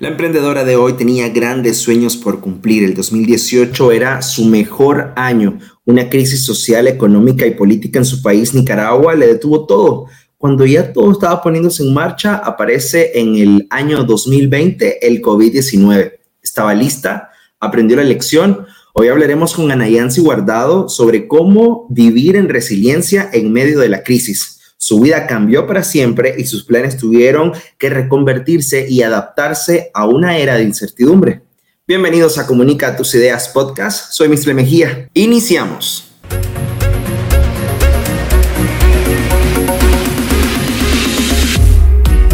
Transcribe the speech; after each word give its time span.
La 0.00 0.08
emprendedora 0.08 0.64
de 0.64 0.76
hoy 0.76 0.94
tenía 0.94 1.28
grandes 1.28 1.76
sueños 1.76 2.16
por 2.16 2.40
cumplir. 2.40 2.84
El 2.84 2.94
2018 2.94 3.92
era 3.92 4.22
su 4.22 4.46
mejor 4.46 5.12
año. 5.14 5.58
Una 5.84 6.08
crisis 6.08 6.42
social, 6.42 6.88
económica 6.88 7.46
y 7.46 7.50
política 7.50 7.98
en 7.98 8.06
su 8.06 8.22
país, 8.22 8.54
Nicaragua, 8.54 9.14
le 9.14 9.26
detuvo 9.26 9.66
todo. 9.66 10.06
Cuando 10.38 10.64
ya 10.64 10.94
todo 10.94 11.12
estaba 11.12 11.42
poniéndose 11.42 11.82
en 11.82 11.92
marcha, 11.92 12.36
aparece 12.36 13.10
en 13.20 13.36
el 13.36 13.66
año 13.68 14.02
2020 14.04 15.06
el 15.06 15.20
COVID-19. 15.20 16.12
Estaba 16.42 16.72
lista, 16.72 17.28
aprendió 17.60 17.98
la 17.98 18.04
lección. 18.04 18.64
Hoy 18.94 19.08
hablaremos 19.08 19.52
con 19.52 19.70
Anayansi 19.70 20.22
Guardado 20.22 20.88
sobre 20.88 21.28
cómo 21.28 21.86
vivir 21.90 22.36
en 22.36 22.48
resiliencia 22.48 23.28
en 23.34 23.52
medio 23.52 23.80
de 23.80 23.90
la 23.90 24.02
crisis. 24.02 24.59
Su 24.90 24.98
vida 24.98 25.28
cambió 25.28 25.68
para 25.68 25.84
siempre 25.84 26.34
y 26.36 26.46
sus 26.46 26.64
planes 26.64 26.96
tuvieron 26.96 27.52
que 27.78 27.90
reconvertirse 27.90 28.86
y 28.88 29.02
adaptarse 29.02 29.92
a 29.94 30.04
una 30.04 30.36
era 30.36 30.56
de 30.56 30.64
incertidumbre. 30.64 31.42
Bienvenidos 31.86 32.38
a 32.38 32.46
Comunica 32.48 32.96
tus 32.96 33.14
ideas 33.14 33.50
podcast. 33.50 34.12
Soy 34.12 34.28
Mr. 34.28 34.52
Mejía. 34.52 35.08
Iniciamos. 35.14 36.10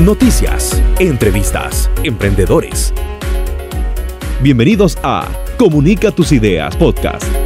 Noticias, 0.00 0.82
entrevistas, 0.98 1.90
emprendedores. 2.04 2.95
Bienvenidos 4.40 4.96
a 5.02 5.28
Comunica 5.59 6.10
tus 6.10 6.32
ideas 6.32 6.74
podcast. 6.76 7.45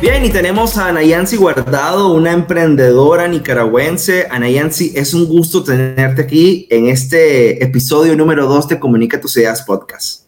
Bien, 0.00 0.24
y 0.24 0.30
tenemos 0.30 0.78
a 0.78 0.88
Anayansi 0.88 1.36
Guardado, 1.36 2.14
una 2.14 2.32
emprendedora 2.32 3.28
nicaragüense. 3.28 4.26
Anayansi, 4.30 4.92
es 4.94 5.12
un 5.12 5.26
gusto 5.26 5.62
tenerte 5.62 6.22
aquí 6.22 6.66
en 6.70 6.88
este 6.88 7.62
episodio 7.62 8.16
número 8.16 8.46
2 8.46 8.68
de 8.68 8.78
Comunica 8.80 9.20
tus 9.20 9.36
Ideas 9.36 9.60
Podcast. 9.60 10.24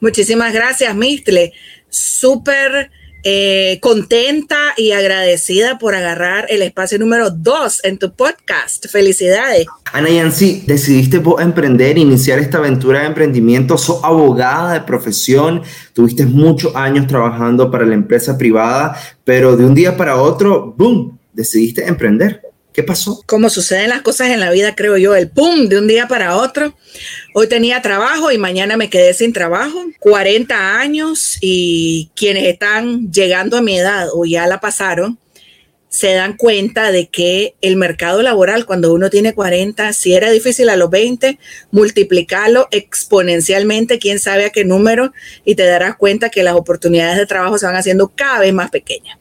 Muchísimas 0.00 0.52
gracias, 0.52 0.92
Mistle. 0.96 1.52
Súper 1.88 2.90
eh, 3.28 3.80
contenta 3.80 4.56
y 4.76 4.92
agradecida 4.92 5.80
por 5.80 5.96
agarrar 5.96 6.46
el 6.48 6.62
espacio 6.62 6.96
número 6.96 7.30
2 7.30 7.80
en 7.82 7.98
tu 7.98 8.12
podcast. 8.12 8.86
Felicidades. 8.88 9.66
Ana 9.92 10.10
Yancy, 10.10 10.62
decidiste 10.64 11.20
emprender, 11.40 11.98
iniciar 11.98 12.38
esta 12.38 12.58
aventura 12.58 13.00
de 13.00 13.06
emprendimiento. 13.06 13.78
Sos 13.78 13.98
abogada 14.04 14.74
de 14.74 14.80
profesión, 14.82 15.62
tuviste 15.92 16.24
muchos 16.24 16.76
años 16.76 17.08
trabajando 17.08 17.68
para 17.68 17.84
la 17.84 17.94
empresa 17.94 18.38
privada, 18.38 18.96
pero 19.24 19.56
de 19.56 19.64
un 19.64 19.74
día 19.74 19.96
para 19.96 20.22
otro, 20.22 20.72
¡boom!, 20.78 21.18
decidiste 21.32 21.84
emprender. 21.84 22.42
¿Qué 22.76 22.82
pasó? 22.82 23.22
Como 23.24 23.48
suceden 23.48 23.88
las 23.88 24.02
cosas 24.02 24.28
en 24.28 24.38
la 24.38 24.50
vida, 24.50 24.74
creo 24.74 24.98
yo, 24.98 25.14
el 25.14 25.30
pum 25.30 25.66
de 25.66 25.78
un 25.78 25.88
día 25.88 26.08
para 26.08 26.36
otro. 26.36 26.76
Hoy 27.32 27.48
tenía 27.48 27.80
trabajo 27.80 28.30
y 28.30 28.36
mañana 28.36 28.76
me 28.76 28.90
quedé 28.90 29.14
sin 29.14 29.32
trabajo. 29.32 29.86
40 29.98 30.78
años 30.78 31.38
y 31.40 32.10
quienes 32.14 32.44
están 32.44 33.10
llegando 33.10 33.56
a 33.56 33.62
mi 33.62 33.78
edad 33.78 34.08
o 34.12 34.26
ya 34.26 34.46
la 34.46 34.60
pasaron, 34.60 35.18
se 35.88 36.12
dan 36.12 36.36
cuenta 36.36 36.92
de 36.92 37.08
que 37.08 37.54
el 37.62 37.76
mercado 37.76 38.20
laboral 38.20 38.66
cuando 38.66 38.92
uno 38.92 39.08
tiene 39.08 39.32
40, 39.32 39.94
si 39.94 40.12
era 40.12 40.30
difícil 40.30 40.68
a 40.68 40.76
los 40.76 40.90
20, 40.90 41.38
multiplicarlo 41.70 42.68
exponencialmente, 42.72 43.98
quién 43.98 44.18
sabe 44.18 44.44
a 44.44 44.50
qué 44.50 44.66
número, 44.66 45.14
y 45.46 45.54
te 45.54 45.64
darás 45.64 45.96
cuenta 45.96 46.28
que 46.28 46.42
las 46.42 46.56
oportunidades 46.56 47.16
de 47.16 47.24
trabajo 47.24 47.56
se 47.56 47.64
van 47.64 47.76
haciendo 47.76 48.12
cada 48.14 48.40
vez 48.40 48.52
más 48.52 48.68
pequeñas. 48.68 49.18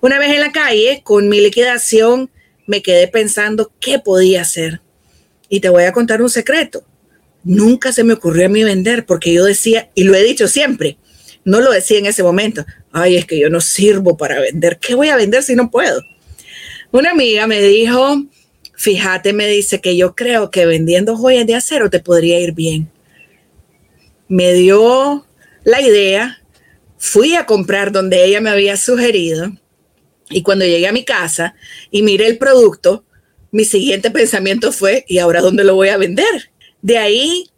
Una 0.00 0.20
vez 0.20 0.32
en 0.32 0.40
la 0.40 0.52
calle, 0.52 1.00
con 1.02 1.28
mi 1.28 1.40
liquidación, 1.40 2.30
me 2.66 2.82
quedé 2.82 3.08
pensando 3.08 3.72
qué 3.80 3.98
podía 3.98 4.42
hacer. 4.42 4.80
Y 5.48 5.60
te 5.60 5.68
voy 5.68 5.84
a 5.84 5.92
contar 5.92 6.22
un 6.22 6.30
secreto. 6.30 6.84
Nunca 7.42 7.92
se 7.92 8.04
me 8.04 8.14
ocurrió 8.14 8.46
a 8.46 8.48
mí 8.48 8.64
vender 8.64 9.04
porque 9.04 9.32
yo 9.32 9.44
decía, 9.44 9.90
y 9.94 10.04
lo 10.04 10.14
he 10.14 10.22
dicho 10.22 10.48
siempre, 10.48 10.98
no 11.44 11.60
lo 11.60 11.70
decía 11.70 11.98
en 11.98 12.06
ese 12.06 12.22
momento, 12.22 12.64
ay, 12.90 13.16
es 13.16 13.26
que 13.26 13.38
yo 13.38 13.50
no 13.50 13.60
sirvo 13.60 14.16
para 14.16 14.40
vender. 14.40 14.78
¿Qué 14.78 14.94
voy 14.94 15.08
a 15.08 15.16
vender 15.16 15.42
si 15.42 15.54
no 15.54 15.70
puedo? 15.70 16.02
Una 16.90 17.10
amiga 17.10 17.46
me 17.46 17.60
dijo, 17.60 18.24
fíjate, 18.74 19.32
me 19.32 19.46
dice 19.46 19.80
que 19.80 19.96
yo 19.96 20.14
creo 20.14 20.50
que 20.50 20.64
vendiendo 20.64 21.16
joyas 21.16 21.46
de 21.46 21.54
acero 21.54 21.90
te 21.90 22.00
podría 22.00 22.40
ir 22.40 22.52
bien. 22.52 22.90
Me 24.26 24.54
dio 24.54 25.26
la 25.64 25.82
idea, 25.82 26.42
fui 26.96 27.34
a 27.34 27.44
comprar 27.44 27.92
donde 27.92 28.24
ella 28.24 28.40
me 28.40 28.50
había 28.50 28.76
sugerido 28.78 29.52
y 30.30 30.42
cuando 30.42 30.64
llegué 30.64 30.86
a 30.86 30.92
mi 30.92 31.04
casa 31.04 31.54
y 31.90 32.02
miré 32.02 32.26
el 32.26 32.38
producto, 32.38 33.04
mi 33.50 33.64
siguiente 33.64 34.10
pensamiento 34.10 34.72
fue, 34.72 35.04
¿y 35.06 35.18
ahora 35.18 35.40
dónde 35.40 35.64
lo 35.64 35.74
voy 35.74 35.88
a 35.88 35.96
vender? 35.96 36.50
De 36.82 36.98
ahí, 36.98 37.50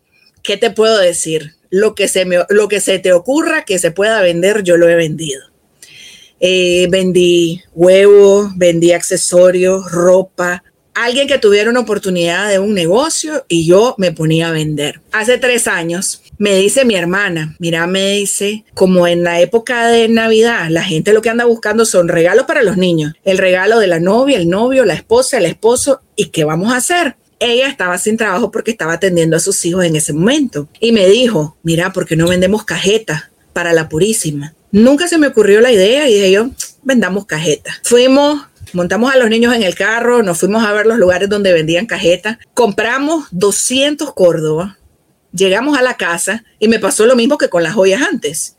¿qué 0.43 0.57
te 0.57 0.71
puedo 0.71 0.99
decir? 0.99 1.55
Lo 1.71 1.95
que 1.95 2.09
se, 2.09 2.25
me, 2.25 2.39
lo 2.49 2.69
que 2.69 2.81
se 2.81 2.99
te 2.99 3.13
ocurra 3.13 3.65
que 3.65 3.79
se 3.79 3.91
pueda 3.91 4.21
vender, 4.21 4.63
yo 4.63 4.77
lo 4.77 4.89
he 4.89 4.95
vendido. 4.95 5.43
Eh, 6.39 6.87
vendí 6.91 7.63
huevos, 7.75 8.51
vendí 8.57 8.93
accesorios, 8.93 9.91
ropa, 9.91 10.63
alguien 10.95 11.29
que 11.29 11.39
tuviera 11.39 11.71
una 11.71 11.81
oportunidad 11.81 12.51
de 12.51 12.59
un 12.59 12.75
negocio 12.75 13.45
y 13.49 13.67
yo 13.67 13.95
me 13.99 14.13
ponía 14.13 14.49
a 14.49 14.53
vender. 14.53 15.01
Hace 15.13 15.39
tres 15.39 15.67
años 15.67 16.23
me 16.39 16.55
dice 16.57 16.85
mi 16.85 16.95
hermana, 16.95 17.57
mira, 17.59 17.87
me 17.87 18.13
dice, 18.13 18.65
como 18.75 19.07
en 19.07 19.25
la 19.25 19.41
época 19.41 19.89
de 19.89 20.09
Navidad, 20.09 20.69
la 20.71 20.83
gente 20.83 21.13
lo 21.13 21.23
que 21.23 21.31
anda 21.31 21.45
buscando 21.45 21.85
son 21.85 22.09
regalos 22.09 22.47
para 22.47 22.63
los 22.63 22.77
niños, 22.77 23.15
el 23.25 23.39
regalo 23.39 23.79
de 23.79 23.87
la 23.87 24.01
novia, 24.01 24.39
el 24.39 24.49
novio, 24.49 24.85
la 24.85 24.95
esposa, 24.95 25.39
el 25.39 25.47
esposo, 25.47 26.01
¿y 26.15 26.27
qué 26.27 26.45
vamos 26.45 26.73
a 26.73 26.77
hacer? 26.77 27.17
Ella 27.39 27.69
estaba 27.69 27.99
sin 27.99 28.17
trabajo 28.17 28.51
porque 28.51 28.71
estaba 28.71 28.95
atendiendo 28.95 29.37
a 29.37 29.41
sus 29.41 29.63
hijos 29.65 29.85
en 29.85 29.97
ese 29.97 30.13
momento 30.13 30.69
y 30.81 30.93
me 30.93 31.07
dijo, 31.07 31.57
mira, 31.63 31.93
¿por 31.93 32.07
qué 32.07 32.17
no 32.17 32.29
vendemos 32.29 32.65
cajetas 32.65 33.25
para 33.53 33.73
la 33.73 33.89
Purísima? 33.89 34.55
Nunca 34.73 35.07
se 35.09 35.19
me 35.19 35.29
ocurrió 35.29 35.61
la 35.61 35.73
idea 35.73 36.09
y 36.09 36.15
dije 36.15 36.31
yo, 36.31 36.51
vendamos 36.83 37.27
cajetas. 37.27 37.81
Fuimos 37.83 38.41
Montamos 38.73 39.13
a 39.13 39.17
los 39.17 39.31
niños 39.31 39.55
en 39.55 39.63
el 39.63 39.75
carro, 39.75 40.23
nos 40.23 40.39
fuimos 40.39 40.65
a 40.65 40.73
ver 40.73 40.87
los 40.87 40.99
lugares 40.99 41.29
donde 41.29 41.53
vendían 41.53 41.87
cajetas, 41.87 42.39
compramos 42.53 43.27
200 43.31 44.13
Córdoba, 44.13 44.77
llegamos 45.37 45.79
a 45.79 45.83
la 45.83 45.95
casa 45.95 46.45
y 46.59 46.69
me 46.69 46.79
pasó 46.79 47.07
lo 47.07 47.17
mismo 47.17 47.39
que 47.39 47.49
con 47.49 47.63
las 47.63 47.75
joyas 47.75 48.03
antes. 48.03 48.57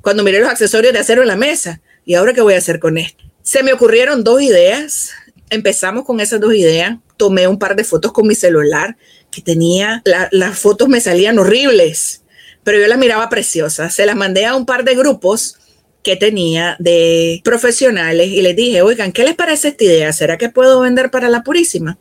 Cuando 0.00 0.22
miré 0.22 0.40
los 0.40 0.48
accesorios 0.48 0.92
de 0.92 0.98
acero 0.98 1.22
en 1.22 1.28
la 1.28 1.36
mesa, 1.36 1.80
¿y 2.04 2.14
ahora 2.14 2.32
qué 2.32 2.40
voy 2.40 2.54
a 2.54 2.58
hacer 2.58 2.78
con 2.78 2.98
esto? 2.98 3.24
Se 3.42 3.62
me 3.62 3.72
ocurrieron 3.72 4.24
dos 4.24 4.42
ideas, 4.42 5.10
empezamos 5.50 6.04
con 6.04 6.20
esas 6.20 6.40
dos 6.40 6.54
ideas, 6.54 6.98
tomé 7.16 7.48
un 7.48 7.58
par 7.58 7.74
de 7.74 7.84
fotos 7.84 8.12
con 8.12 8.26
mi 8.26 8.34
celular 8.34 8.96
que 9.30 9.42
tenía, 9.42 10.02
las 10.30 10.58
fotos 10.58 10.88
me 10.88 11.00
salían 11.00 11.38
horribles, 11.38 12.22
pero 12.62 12.78
yo 12.78 12.86
las 12.86 12.98
miraba 12.98 13.28
preciosas, 13.28 13.94
se 13.94 14.06
las 14.06 14.16
mandé 14.16 14.46
a 14.46 14.54
un 14.54 14.66
par 14.66 14.84
de 14.84 14.94
grupos 14.94 15.56
que 16.02 16.16
tenía 16.16 16.76
de 16.78 17.40
profesionales 17.44 18.28
y 18.28 18.40
les 18.40 18.54
dije, 18.54 18.82
oigan, 18.82 19.12
¿qué 19.12 19.24
les 19.24 19.34
parece 19.34 19.68
esta 19.68 19.84
idea? 19.84 20.12
¿Será 20.12 20.38
que 20.38 20.48
puedo 20.48 20.80
vender 20.80 21.10
para 21.10 21.28
la 21.28 21.42
Purísima? 21.42 21.98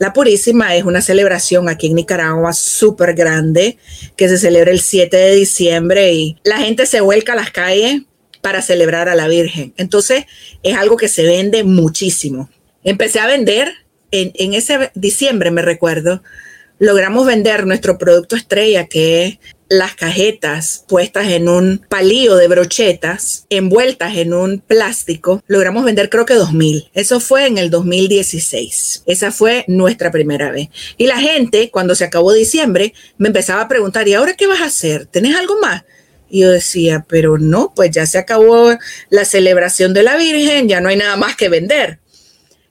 La 0.00 0.14
Purísima 0.14 0.74
es 0.74 0.84
una 0.84 1.02
celebración 1.02 1.68
aquí 1.68 1.88
en 1.88 1.94
Nicaragua 1.94 2.54
súper 2.54 3.12
grande 3.12 3.76
que 4.16 4.30
se 4.30 4.38
celebra 4.38 4.70
el 4.70 4.80
7 4.80 5.14
de 5.14 5.34
diciembre 5.34 6.14
y 6.14 6.38
la 6.42 6.56
gente 6.56 6.86
se 6.86 7.02
vuelca 7.02 7.34
a 7.34 7.36
las 7.36 7.50
calles 7.50 8.00
para 8.40 8.62
celebrar 8.62 9.10
a 9.10 9.14
la 9.14 9.28
Virgen. 9.28 9.74
Entonces 9.76 10.24
es 10.62 10.74
algo 10.74 10.96
que 10.96 11.08
se 11.08 11.24
vende 11.24 11.64
muchísimo. 11.64 12.48
Empecé 12.82 13.20
a 13.20 13.26
vender 13.26 13.74
en, 14.10 14.32
en 14.36 14.54
ese 14.54 14.90
diciembre, 14.94 15.50
me 15.50 15.60
recuerdo, 15.60 16.22
logramos 16.78 17.26
vender 17.26 17.66
nuestro 17.66 17.98
producto 17.98 18.36
estrella, 18.36 18.86
que 18.86 19.26
es 19.26 19.38
las 19.70 19.94
cajetas 19.94 20.84
puestas 20.88 21.28
en 21.28 21.48
un 21.48 21.86
palillo 21.88 22.34
de 22.34 22.48
brochetas, 22.48 23.46
envueltas 23.50 24.16
en 24.16 24.34
un 24.34 24.58
plástico, 24.58 25.44
logramos 25.46 25.84
vender 25.84 26.10
creo 26.10 26.26
que 26.26 26.34
2000. 26.34 26.90
Eso 26.92 27.20
fue 27.20 27.46
en 27.46 27.56
el 27.56 27.70
2016. 27.70 29.04
Esa 29.06 29.30
fue 29.30 29.64
nuestra 29.68 30.10
primera 30.10 30.50
vez. 30.50 30.70
Y 30.98 31.06
la 31.06 31.18
gente, 31.18 31.70
cuando 31.70 31.94
se 31.94 32.04
acabó 32.04 32.32
diciembre, 32.32 32.94
me 33.16 33.28
empezaba 33.28 33.62
a 33.62 33.68
preguntar, 33.68 34.08
¿y 34.08 34.14
ahora 34.14 34.34
qué 34.34 34.48
vas 34.48 34.60
a 34.60 34.66
hacer? 34.66 35.06
¿Tenés 35.06 35.36
algo 35.36 35.60
más? 35.60 35.84
Y 36.28 36.40
yo 36.40 36.50
decía, 36.50 37.06
pero 37.08 37.38
no, 37.38 37.72
pues 37.74 37.92
ya 37.92 38.06
se 38.06 38.18
acabó 38.18 38.76
la 39.08 39.24
celebración 39.24 39.94
de 39.94 40.02
la 40.02 40.16
Virgen, 40.16 40.68
ya 40.68 40.80
no 40.80 40.88
hay 40.88 40.96
nada 40.96 41.16
más 41.16 41.36
que 41.36 41.48
vender. 41.48 42.00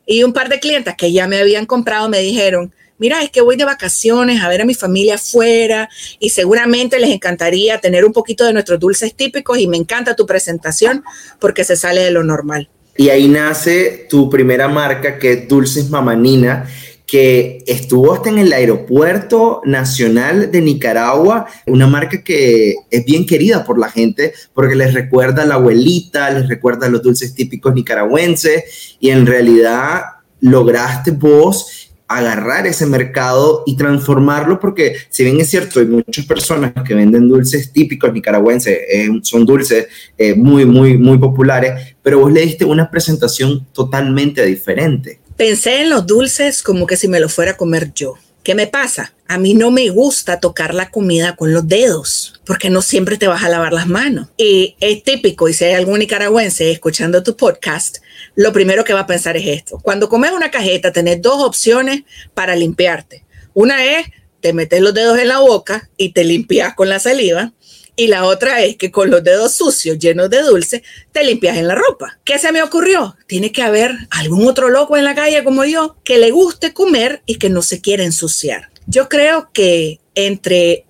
Y 0.05 0.23
un 0.23 0.33
par 0.33 0.49
de 0.49 0.59
clientes 0.59 0.95
que 0.97 1.13
ya 1.13 1.27
me 1.27 1.39
habían 1.39 1.65
comprado 1.65 2.09
me 2.09 2.19
dijeron, 2.19 2.73
mira, 2.99 3.23
es 3.23 3.31
que 3.31 3.41
voy 3.41 3.55
de 3.55 3.65
vacaciones 3.65 4.41
a 4.41 4.49
ver 4.49 4.61
a 4.61 4.65
mi 4.65 4.75
familia 4.75 5.15
afuera 5.15 5.89
y 6.19 6.29
seguramente 6.29 6.99
les 6.99 7.09
encantaría 7.09 7.79
tener 7.79 8.05
un 8.05 8.13
poquito 8.13 8.45
de 8.45 8.53
nuestros 8.53 8.79
dulces 8.79 9.15
típicos 9.15 9.57
y 9.57 9.67
me 9.67 9.77
encanta 9.77 10.15
tu 10.15 10.25
presentación 10.25 11.03
porque 11.39 11.63
se 11.63 11.75
sale 11.75 12.01
de 12.01 12.11
lo 12.11 12.23
normal. 12.23 12.69
Y 12.97 13.09
ahí 13.09 13.27
nace 13.27 14.07
tu 14.09 14.29
primera 14.29 14.67
marca 14.67 15.17
que 15.17 15.31
es 15.31 15.47
Dulces 15.47 15.89
Mamanina 15.89 16.67
que 17.09 17.63
estuvo 17.65 18.13
hasta 18.13 18.29
en 18.29 18.37
el 18.37 18.53
aeropuerto 18.53 19.61
nacional 19.65 20.51
de 20.51 20.61
Nicaragua, 20.61 21.47
una 21.65 21.87
marca 21.87 22.23
que 22.23 22.75
es 22.91 23.05
bien 23.05 23.25
querida 23.25 23.63
por 23.63 23.79
la 23.79 23.89
gente 23.89 24.33
porque 24.53 24.75
les 24.75 24.93
recuerda 24.93 25.41
a 25.41 25.45
la 25.45 25.55
abuelita, 25.55 26.29
les 26.29 26.47
recuerda 26.47 26.85
a 26.85 26.89
los 26.89 27.01
dulces 27.01 27.33
típicos 27.33 27.73
nicaragüenses 27.73 28.97
y 28.99 29.09
en 29.09 29.25
realidad 29.25 30.01
lograste 30.41 31.09
vos 31.09 31.88
agarrar 32.09 32.65
ese 32.65 32.87
mercado 32.87 33.63
y 33.67 33.77
transformarlo, 33.77 34.59
porque 34.59 34.95
si 35.09 35.23
bien 35.23 35.39
es 35.39 35.49
cierto, 35.49 35.79
hay 35.79 35.85
muchas 35.85 36.25
personas 36.25 36.73
que 36.85 36.95
venden 36.95 37.29
dulces 37.29 37.71
típicos 37.71 38.11
nicaragüenses, 38.11 38.79
eh, 38.91 39.09
son 39.21 39.45
dulces 39.45 39.87
eh, 40.17 40.33
muy, 40.33 40.65
muy, 40.65 40.97
muy 40.97 41.19
populares, 41.19 41.95
pero 42.01 42.19
vos 42.19 42.33
le 42.33 42.41
diste 42.41 42.65
una 42.65 42.89
presentación 42.89 43.67
totalmente 43.73 44.43
diferente. 44.43 45.19
Pensé 45.37 45.81
en 45.81 45.91
los 45.91 46.07
dulces 46.07 46.63
como 46.63 46.87
que 46.87 46.97
si 46.97 47.07
me 47.07 47.19
lo 47.19 47.29
fuera 47.29 47.51
a 47.51 47.57
comer 47.57 47.93
yo. 47.93 48.15
¿Qué 48.41 48.55
me 48.55 48.65
pasa? 48.65 49.13
A 49.27 49.37
mí 49.37 49.53
no 49.53 49.69
me 49.69 49.89
gusta 49.89 50.39
tocar 50.39 50.73
la 50.73 50.89
comida 50.89 51.35
con 51.35 51.53
los 51.53 51.67
dedos, 51.67 52.41
porque 52.45 52.71
no 52.71 52.81
siempre 52.81 53.17
te 53.17 53.27
vas 53.27 53.43
a 53.43 53.49
lavar 53.49 53.73
las 53.73 53.87
manos. 53.87 54.29
Y 54.37 54.75
es 54.79 55.03
típico, 55.03 55.47
y 55.47 55.53
si 55.53 55.65
hay 55.65 55.73
algún 55.73 55.99
nicaragüense 55.99 56.71
escuchando 56.71 57.21
tu 57.21 57.37
podcast, 57.37 57.99
lo 58.39 58.53
primero 58.53 58.85
que 58.85 58.93
va 58.93 59.01
a 59.01 59.05
pensar 59.05 59.35
es 59.35 59.45
esto. 59.47 59.79
Cuando 59.83 60.07
comes 60.07 60.31
una 60.31 60.49
cajeta, 60.49 60.93
tenés 60.93 61.21
dos 61.21 61.43
opciones 61.43 62.03
para 62.33 62.55
limpiarte. 62.55 63.25
Una 63.53 63.83
es, 63.83 64.07
te 64.39 64.53
metes 64.53 64.79
los 64.79 64.93
dedos 64.93 65.19
en 65.19 65.27
la 65.27 65.39
boca 65.39 65.89
y 65.97 66.13
te 66.13 66.23
limpias 66.23 66.73
con 66.73 66.87
la 66.87 66.99
saliva. 66.99 67.51
Y 67.97 68.07
la 68.07 68.23
otra 68.23 68.63
es 68.63 68.77
que 68.77 68.91
con 68.91 69.09
los 69.09 69.25
dedos 69.25 69.55
sucios, 69.55 69.99
llenos 69.99 70.29
de 70.29 70.41
dulce, 70.41 70.83
te 71.11 71.25
limpias 71.25 71.57
en 71.57 71.67
la 71.67 71.75
ropa. 71.75 72.17
¿Qué 72.23 72.39
se 72.39 72.53
me 72.53 72.63
ocurrió? 72.63 73.17
Tiene 73.27 73.51
que 73.51 73.61
haber 73.61 73.91
algún 74.09 74.47
otro 74.47 74.69
loco 74.69 74.95
en 74.95 75.03
la 75.03 75.15
calle 75.15 75.43
como 75.43 75.65
yo 75.65 75.97
que 76.05 76.17
le 76.17 76.31
guste 76.31 76.71
comer 76.71 77.21
y 77.25 77.39
que 77.39 77.49
no 77.49 77.61
se 77.61 77.81
quiera 77.81 78.05
ensuciar. 78.05 78.69
Yo 78.87 79.09
creo 79.09 79.49
que 79.51 79.99
entre 80.15 80.85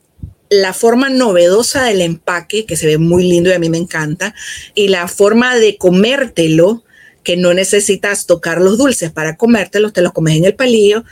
la 0.52 0.74
forma 0.74 1.10
novedosa 1.10 1.84
del 1.86 2.02
empaque, 2.02 2.68
que 2.68 2.78
se 2.78 2.86
ve 2.86 3.00
muy 3.00 3.24
lindo 3.24 3.50
y 3.50 3.54
a 3.54 3.60
mí 3.60 3.70
me 3.70 3.80
encanta, 3.80 4.36
y 4.76 4.90
la 4.90 5.08
forma 5.08 5.56
de 5.56 5.78
comértelo, 5.78 6.84
que 7.24 7.38
no 7.38 7.54
necesitas 7.54 8.26
tocar 8.26 8.62
los 8.62 8.78
dulces 8.78 9.12
para 9.12 9.36
comértelos, 9.36 9.94
te 9.94 10.02
los 10.02 10.14
comes 10.14 10.38
en 10.38 10.46
el 10.46 10.56
palillo, 10.56 11.04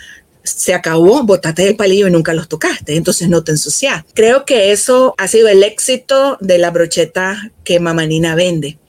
se 0.44 0.74
acabó, 0.74 1.24
botaste 1.24 1.68
el 1.68 1.76
palillo 1.76 2.08
y 2.08 2.12
nunca 2.12 2.34
los 2.34 2.48
tocaste, 2.48 2.96
entonces 2.96 3.30
no 3.30 3.44
te 3.44 3.52
ensucias. 3.52 4.06
Creo 4.14 4.46
que 4.46 4.72
eso 4.72 5.14
ha 5.18 5.28
sido 5.28 5.48
el 5.50 5.64
éxito 5.64 6.38
de 6.40 6.58
la 6.58 6.72
brocheta 6.72 7.52
que 7.64 7.80
Mamanina 7.80 8.36
vende. 8.36 8.80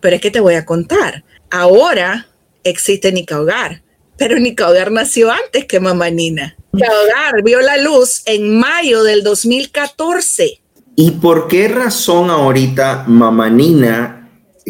Pero 0.00 0.16
es 0.16 0.22
que 0.22 0.30
te 0.30 0.40
voy 0.40 0.54
a 0.54 0.64
contar, 0.64 1.24
ahora 1.50 2.28
existe 2.64 3.12
Nica 3.12 3.40
Hogar, 3.40 3.82
pero 4.18 4.38
Nica 4.38 4.68
Hogar 4.68 4.90
nació 4.90 5.30
antes 5.30 5.64
que 5.66 5.80
Mamanina. 5.80 6.56
Nica 6.72 6.88
Hogar 6.88 7.42
vio 7.42 7.60
la 7.60 7.76
luz 7.76 8.22
en 8.26 8.58
mayo 8.58 9.02
del 9.02 9.22
2014. 9.22 10.60
¿Y 10.96 11.10
por 11.12 11.46
qué 11.48 11.68
razón 11.68 12.30
ahorita 12.30 13.04
Mamanina 13.06 14.25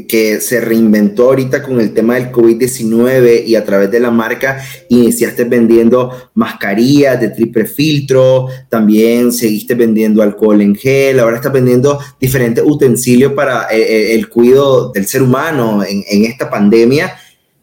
que 0.09 0.43
se 0.43 0.61
reinventó 0.61 1.25
ahorita 1.25 1.63
con 1.63 1.81
el 1.81 1.95
tema 1.95 2.17
del 2.17 2.31
COVID-19 2.31 3.47
y 3.47 3.57
a 3.57 3.65
través 3.65 3.91
de 3.91 3.99
la 3.99 4.11
marca 4.11 4.63
iniciaste 4.91 5.45
vendiendo 5.45 6.31
mascarillas 6.35 7.19
de 7.19 7.31
triple 7.31 7.65
filtro, 7.65 8.49
también 8.69 9.33
seguiste 9.33 9.75
vendiendo 9.75 10.23
alcohol 10.23 10.61
en 10.61 10.75
gel, 10.75 11.19
ahora 11.19 11.37
estás 11.37 11.53
vendiendo 11.53 11.99
diferentes 12.21 12.63
utensilios 12.67 13.33
para 13.33 13.69
eh, 13.71 13.81
eh, 13.81 14.15
el, 14.15 14.29
cuidado 14.29 14.93
del 14.93 15.07
ser 15.07 15.23
humano 15.23 15.83
en, 15.83 16.05
en 16.07 16.27
esta 16.27 16.51
pandemia, 16.51 17.17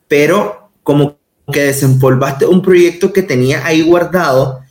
pero 0.08 0.72
como 0.82 1.20
que 1.52 1.66
desempolvaste 1.66 2.48
un 2.48 2.64
proyecto 2.64 3.14
que 3.14 3.22
tenía 3.22 3.64
ahí 3.64 3.84
guardado 3.84 4.63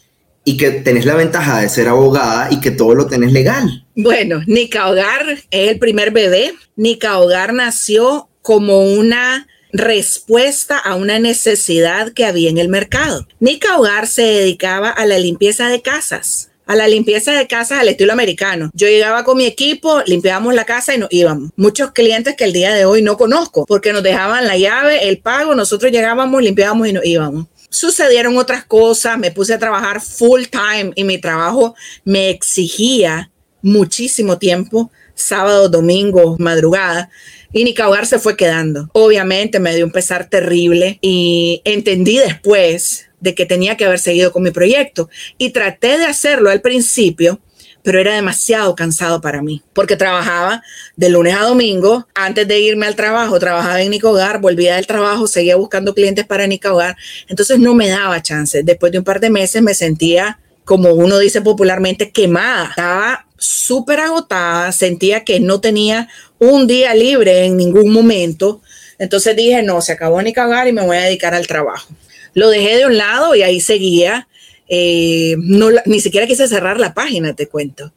y 0.44 0.56
que 0.56 0.70
tenés 0.70 1.04
la 1.04 1.14
ventaja 1.14 1.60
de 1.60 1.68
ser 1.68 1.88
abogada 1.88 2.48
y 2.50 2.60
que 2.60 2.70
todo 2.70 2.94
lo 2.94 3.06
tenés 3.06 3.32
legal. 3.32 3.86
Bueno, 3.94 4.42
Nica 4.46 4.88
Hogar 4.88 5.28
es 5.50 5.70
el 5.70 5.78
primer 5.78 6.10
bebé. 6.10 6.54
Nica 6.76 7.18
Hogar 7.18 7.52
nació 7.52 8.28
como 8.42 8.82
una 8.82 9.46
respuesta 9.72 10.78
a 10.78 10.96
una 10.96 11.18
necesidad 11.18 12.12
que 12.12 12.24
había 12.24 12.50
en 12.50 12.58
el 12.58 12.68
mercado. 12.68 13.26
Nica 13.40 13.78
Hogar 13.78 14.06
se 14.06 14.22
dedicaba 14.22 14.90
a 14.90 15.06
la 15.06 15.18
limpieza 15.18 15.68
de 15.68 15.80
casas 15.80 16.48
a 16.64 16.76
la 16.76 16.88
limpieza 16.88 17.32
de 17.32 17.46
casas 17.46 17.80
al 17.80 17.88
estilo 17.88 18.12
americano. 18.12 18.70
Yo 18.72 18.86
llegaba 18.86 19.24
con 19.24 19.36
mi 19.36 19.44
equipo, 19.44 20.00
limpiábamos 20.06 20.54
la 20.54 20.64
casa 20.64 20.94
y 20.94 20.98
nos 20.98 21.12
íbamos. 21.12 21.50
Muchos 21.56 21.92
clientes 21.92 22.34
que 22.36 22.44
el 22.44 22.52
día 22.52 22.72
de 22.72 22.84
hoy 22.84 23.02
no 23.02 23.16
conozco 23.16 23.66
porque 23.66 23.92
nos 23.92 24.02
dejaban 24.02 24.46
la 24.46 24.56
llave, 24.56 25.08
el 25.08 25.18
pago, 25.18 25.54
nosotros 25.54 25.92
llegábamos, 25.92 26.42
limpiábamos 26.42 26.88
y 26.88 26.92
nos 26.92 27.04
íbamos 27.04 27.46
sucedieron 27.72 28.36
otras 28.36 28.64
cosas, 28.64 29.18
me 29.18 29.32
puse 29.32 29.54
a 29.54 29.58
trabajar 29.58 30.00
full 30.00 30.44
time 30.44 30.92
y 30.94 31.04
mi 31.04 31.18
trabajo 31.18 31.74
me 32.04 32.30
exigía 32.30 33.30
muchísimo 33.62 34.38
tiempo, 34.38 34.90
sábado, 35.14 35.68
domingo, 35.68 36.36
madrugada. 36.38 37.10
Y 37.52 37.64
Nicahogar 37.64 38.06
se 38.06 38.18
fue 38.18 38.36
quedando. 38.36 38.88
Obviamente 38.92 39.58
me 39.58 39.74
dio 39.74 39.84
un 39.84 39.92
pesar 39.92 40.28
terrible 40.28 40.98
y 41.00 41.62
entendí 41.64 42.18
después 42.18 43.08
de 43.20 43.34
que 43.34 43.46
tenía 43.46 43.76
que 43.76 43.84
haber 43.84 43.98
seguido 43.98 44.32
con 44.32 44.42
mi 44.42 44.50
proyecto 44.50 45.08
y 45.38 45.50
traté 45.50 45.98
de 45.98 46.04
hacerlo 46.04 46.50
al 46.50 46.60
principio 46.60 47.40
pero 47.82 47.98
era 48.00 48.14
demasiado 48.14 48.74
cansado 48.74 49.20
para 49.20 49.42
mí, 49.42 49.62
porque 49.72 49.96
trabajaba 49.96 50.62
de 50.96 51.08
lunes 51.08 51.34
a 51.34 51.42
domingo, 51.42 52.06
antes 52.14 52.46
de 52.46 52.60
irme 52.60 52.86
al 52.86 52.96
trabajo, 52.96 53.38
trabajaba 53.38 53.82
en 53.82 53.90
Nicogar, 53.90 54.40
volvía 54.40 54.76
del 54.76 54.86
trabajo, 54.86 55.26
seguía 55.26 55.56
buscando 55.56 55.94
clientes 55.94 56.24
para 56.24 56.46
Nicogar, 56.46 56.96
entonces 57.28 57.58
no 57.58 57.74
me 57.74 57.88
daba 57.88 58.22
chance. 58.22 58.62
Después 58.62 58.92
de 58.92 58.98
un 58.98 59.04
par 59.04 59.20
de 59.20 59.30
meses 59.30 59.62
me 59.62 59.74
sentía, 59.74 60.38
como 60.64 60.92
uno 60.92 61.18
dice 61.18 61.40
popularmente, 61.40 62.10
quemada, 62.10 62.68
estaba 62.70 63.26
súper 63.36 64.00
agotada, 64.00 64.70
sentía 64.70 65.24
que 65.24 65.40
no 65.40 65.60
tenía 65.60 66.08
un 66.38 66.66
día 66.66 66.94
libre 66.94 67.44
en 67.44 67.56
ningún 67.56 67.92
momento, 67.92 68.60
entonces 68.98 69.34
dije, 69.34 69.62
no, 69.62 69.80
se 69.80 69.92
acabó 69.92 70.22
Nicogar 70.22 70.68
y 70.68 70.72
me 70.72 70.82
voy 70.82 70.96
a 70.96 71.02
dedicar 71.02 71.34
al 71.34 71.48
trabajo. 71.48 71.88
Lo 72.34 72.48
dejé 72.48 72.78
de 72.78 72.86
un 72.86 72.96
lado 72.96 73.34
y 73.34 73.42
ahí 73.42 73.60
seguía 73.60 74.28
eh, 74.74 75.36
no, 75.38 75.68
ni 75.84 76.00
siquiera 76.00 76.26
quise 76.26 76.48
cerrar 76.48 76.80
la 76.80 76.94
página, 76.94 77.36
te 77.36 77.46
cuento. 77.46 77.92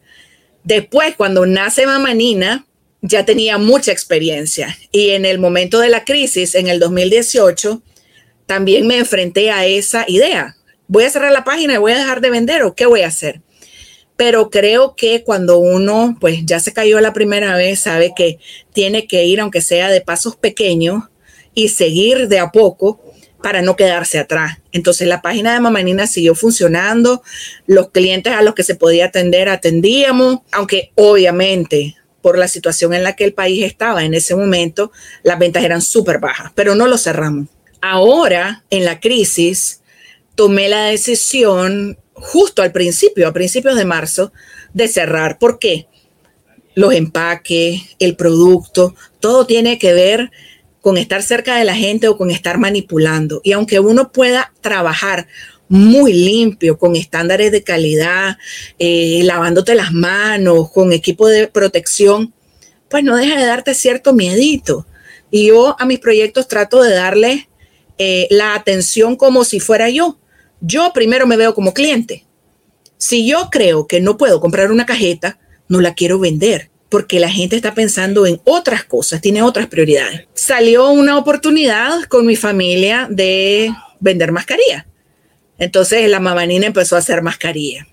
Después, 0.66 1.16
cuando 1.16 1.46
nace 1.46 1.86
Mamá 1.86 2.14
Nina, 2.14 2.68
ya 3.02 3.24
tenía 3.24 3.58
mucha 3.58 3.94
experiencia 3.94 4.78
y 4.92 5.12
en 5.12 5.24
el 5.24 5.40
momento 5.40 5.80
de 5.80 5.88
la 5.88 6.04
crisis, 6.04 6.54
en 6.54 6.68
el 6.68 6.82
2018, 6.82 7.82
también 8.46 8.88
me 8.88 8.98
enfrenté 8.98 9.52
a 9.52 9.66
esa 9.66 10.04
idea. 10.10 10.58
Voy 10.90 11.06
a 11.06 11.10
cerrar 11.10 11.32
la 11.32 11.46
página 11.46 11.76
y 11.76 11.78
voy 11.78 11.94
a 11.94 11.98
dejar 11.98 12.20
de 12.20 12.30
vender 12.30 12.64
o 12.64 12.76
qué 12.76 12.86
voy 12.86 13.04
a 13.04 13.08
hacer. 13.08 13.42
Pero 14.18 14.50
creo 14.50 14.98
que 14.98 15.24
cuando 15.24 15.60
uno 15.60 16.18
pues 16.20 16.46
ya 16.46 16.60
se 16.60 16.74
cayó 16.74 17.00
la 17.00 17.14
primera 17.14 17.56
vez, 17.56 17.80
sabe 17.80 18.12
que 18.14 18.38
tiene 18.74 19.08
que 19.08 19.24
ir, 19.24 19.40
aunque 19.40 19.62
sea 19.62 19.90
de 19.90 20.02
pasos 20.02 20.36
pequeños, 20.36 21.04
y 21.54 21.70
seguir 21.70 22.28
de 22.28 22.40
a 22.40 22.52
poco 22.52 23.02
para 23.46 23.62
no 23.62 23.76
quedarse 23.76 24.18
atrás. 24.18 24.58
Entonces 24.72 25.08
la 25.08 25.22
página 25.22 25.54
de 25.54 25.60
Mamanina 25.60 26.08
siguió 26.08 26.34
funcionando, 26.34 27.22
los 27.68 27.92
clientes 27.92 28.34
a 28.34 28.42
los 28.42 28.56
que 28.56 28.64
se 28.64 28.74
podía 28.74 29.06
atender 29.06 29.50
atendíamos, 29.50 30.40
aunque 30.52 30.92
obviamente 30.96 31.96
por 32.24 32.40
la 32.40 32.48
situación 32.48 32.96
en 32.96 33.04
la 33.04 33.16
que 33.16 33.24
el 33.24 33.36
país 33.36 33.64
estaba 33.64 34.04
en 34.04 34.16
ese 34.16 34.36
momento, 34.36 34.92
las 35.22 35.38
ventas 35.38 35.64
eran 35.64 35.84
súper 35.84 36.18
bajas, 36.18 36.54
pero 36.56 36.74
no 36.74 36.88
lo 36.88 36.98
cerramos. 36.98 37.48
Ahora, 37.82 38.64
en 38.72 38.84
la 38.84 39.00
crisis, 39.00 39.82
tomé 40.34 40.68
la 40.68 40.86
decisión 40.86 42.00
justo 42.14 42.64
al 42.64 42.72
principio, 42.72 43.28
a 43.28 43.34
principios 43.34 43.76
de 43.76 43.86
marzo, 43.86 44.34
de 44.74 44.88
cerrar. 44.88 45.38
¿Por 45.38 45.60
qué? 45.60 45.86
Los 46.74 46.96
empaques, 46.96 47.96
el 48.00 48.16
producto, 48.16 48.96
todo 49.20 49.46
tiene 49.46 49.78
que 49.78 49.94
ver 49.94 50.32
con 50.86 51.00
estar 51.00 51.24
cerca 51.24 51.56
de 51.56 51.64
la 51.64 51.74
gente 51.74 52.08
o 52.08 52.16
con 52.16 52.30
estar 52.30 52.60
manipulando. 52.60 53.42
Y 53.44 53.54
aunque 53.54 53.80
uno 53.80 54.12
pueda 54.12 54.54
trabajar 54.62 55.26
muy 55.68 56.14
limpio, 56.14 56.78
con 56.78 56.96
estándares 56.96 57.52
de 57.52 57.64
calidad, 57.64 58.38
eh, 58.78 59.22
lavándote 59.24 59.74
las 59.74 59.94
manos, 59.94 60.70
con 60.70 60.94
equipo 60.94 61.28
de 61.28 61.48
protección, 61.48 62.36
pues 62.88 63.04
no 63.04 63.16
deja 63.16 63.36
de 63.36 63.48
darte 63.48 63.74
cierto 63.74 64.14
miedito. 64.14 64.86
Y 65.32 65.48
yo 65.48 65.76
a 65.80 65.88
mis 65.88 65.98
proyectos 65.98 66.48
trato 66.48 66.84
de 66.84 66.94
darle 66.94 67.50
eh, 67.98 68.28
la 68.30 68.54
atención 68.54 69.16
como 69.16 69.44
si 69.44 69.60
fuera 69.60 69.90
yo. 69.90 70.20
Yo 70.62 70.92
primero 70.94 71.26
me 71.26 71.36
veo 71.36 71.56
como 71.56 71.74
cliente. 71.74 72.28
Si 72.98 73.28
yo 73.28 73.50
creo 73.52 73.88
que 73.88 74.02
no 74.02 74.18
puedo 74.18 74.40
comprar 74.40 74.72
una 74.72 74.86
cajeta, 74.86 75.40
no 75.68 75.82
la 75.82 75.96
quiero 75.96 76.20
vender 76.20 76.70
porque 76.96 77.20
la 77.20 77.30
gente 77.30 77.58
está 77.58 77.74
pensando 77.74 78.26
en 78.26 78.40
otras 78.46 78.86
cosas, 78.86 79.20
tiene 79.20 79.42
otras 79.42 79.68
prioridades. 79.68 80.30
Salió 80.34 80.92
una 80.92 81.18
oportunidad 81.18 82.04
con 82.04 82.26
mi 82.26 82.38
familia 82.38 83.06
de 83.12 83.70
vender 84.00 84.32
mascarilla. 84.32 84.88
Entonces 85.58 86.10
la 86.10 86.22
mamanina 86.22 86.68
empezó 86.68 86.96
a 86.96 87.00
hacer 87.00 87.22
mascarilla. 87.22 87.86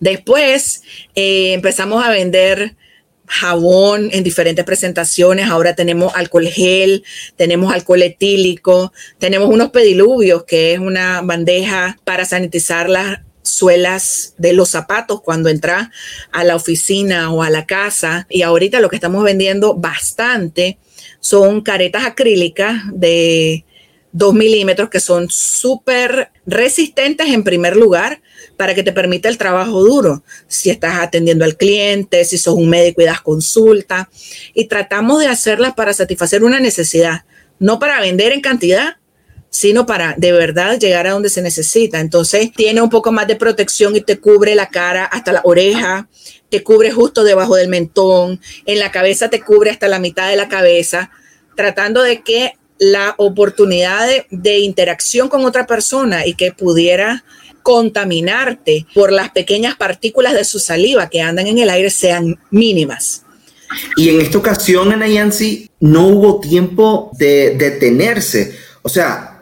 Después 0.00 0.82
eh, 1.14 1.52
empezamos 1.52 2.04
a 2.04 2.10
vender 2.10 2.74
jabón 3.26 4.08
en 4.10 4.24
diferentes 4.24 4.64
presentaciones. 4.64 5.48
Ahora 5.48 5.76
tenemos 5.76 6.16
alcohol 6.16 6.48
gel, 6.48 7.04
tenemos 7.36 7.72
alcohol 7.72 8.02
etílico, 8.02 8.92
tenemos 9.20 9.50
unos 9.50 9.70
pediluvios, 9.70 10.42
que 10.42 10.72
es 10.72 10.80
una 10.80 11.20
bandeja 11.20 11.96
para 12.02 12.24
sanitizar 12.24 12.90
las 12.90 13.20
suelas 13.44 14.34
de 14.38 14.52
los 14.52 14.70
zapatos 14.70 15.20
cuando 15.22 15.48
entras 15.48 15.90
a 16.32 16.42
la 16.42 16.56
oficina 16.56 17.30
o 17.30 17.42
a 17.42 17.50
la 17.50 17.66
casa. 17.66 18.26
Y 18.28 18.42
ahorita 18.42 18.80
lo 18.80 18.88
que 18.88 18.96
estamos 18.96 19.22
vendiendo 19.22 19.74
bastante 19.74 20.78
son 21.20 21.60
caretas 21.60 22.04
acrílicas 22.04 22.82
de, 22.92 23.64
2 24.14 24.32
milímetros 24.32 24.90
que 24.90 25.00
son 25.00 25.28
súper 25.28 26.30
resistentes 26.46 27.26
en 27.26 27.42
primer 27.42 27.76
lugar 27.76 28.22
para 28.56 28.72
que 28.72 28.84
te 28.84 28.92
permita 28.92 29.28
el 29.28 29.38
trabajo 29.38 29.82
duro. 29.82 30.22
Si 30.46 30.70
estás 30.70 31.00
atendiendo 31.00 31.44
al 31.44 31.56
cliente, 31.56 32.24
si 32.24 32.38
sos 32.38 32.54
un 32.54 32.70
médico 32.70 33.02
y 33.02 33.06
das 33.06 33.20
consulta. 33.20 34.08
Y 34.54 34.66
tratamos 34.66 35.18
de 35.18 35.26
hacerlas 35.26 35.74
para 35.74 35.92
satisfacer 35.92 36.44
una 36.44 36.60
necesidad, 36.60 37.24
no 37.58 37.80
para 37.80 38.00
vender 38.00 38.32
en 38.32 38.40
cantidad, 38.40 38.98
sino 39.54 39.86
para 39.86 40.16
de 40.18 40.32
verdad 40.32 40.80
llegar 40.80 41.06
a 41.06 41.12
donde 41.12 41.28
se 41.28 41.40
necesita. 41.40 42.00
Entonces 42.00 42.50
tiene 42.52 42.82
un 42.82 42.90
poco 42.90 43.12
más 43.12 43.28
de 43.28 43.36
protección 43.36 43.94
y 43.94 44.00
te 44.00 44.18
cubre 44.18 44.56
la 44.56 44.68
cara 44.68 45.04
hasta 45.04 45.32
la 45.32 45.42
oreja, 45.44 46.08
te 46.50 46.64
cubre 46.64 46.90
justo 46.90 47.22
debajo 47.22 47.54
del 47.54 47.68
mentón, 47.68 48.40
en 48.66 48.80
la 48.80 48.90
cabeza 48.90 49.30
te 49.30 49.40
cubre 49.40 49.70
hasta 49.70 49.86
la 49.86 50.00
mitad 50.00 50.28
de 50.28 50.34
la 50.34 50.48
cabeza, 50.48 51.12
tratando 51.54 52.02
de 52.02 52.22
que 52.22 52.54
la 52.80 53.14
oportunidad 53.16 54.08
de, 54.28 54.58
interacción 54.58 55.28
con 55.28 55.44
otra 55.44 55.68
persona 55.68 56.26
y 56.26 56.34
que 56.34 56.50
pudiera 56.50 57.24
contaminarte 57.62 58.86
por 58.92 59.12
las 59.12 59.30
pequeñas 59.30 59.76
partículas 59.76 60.34
de 60.34 60.44
su 60.44 60.58
saliva 60.58 61.08
que 61.08 61.20
andan 61.20 61.46
en 61.46 61.58
el 61.58 61.70
aire 61.70 61.90
sean 61.90 62.40
mínimas. 62.50 63.22
Y 63.96 64.08
en 64.08 64.20
esta 64.20 64.38
ocasión, 64.38 64.90
Ana 64.90 65.06
Yancy, 65.06 65.70
no 65.78 66.08
hubo 66.08 66.40
tiempo 66.40 67.12
de 67.16 67.54
detenerse. 67.56 68.58
O 68.82 68.88
sea, 68.88 69.33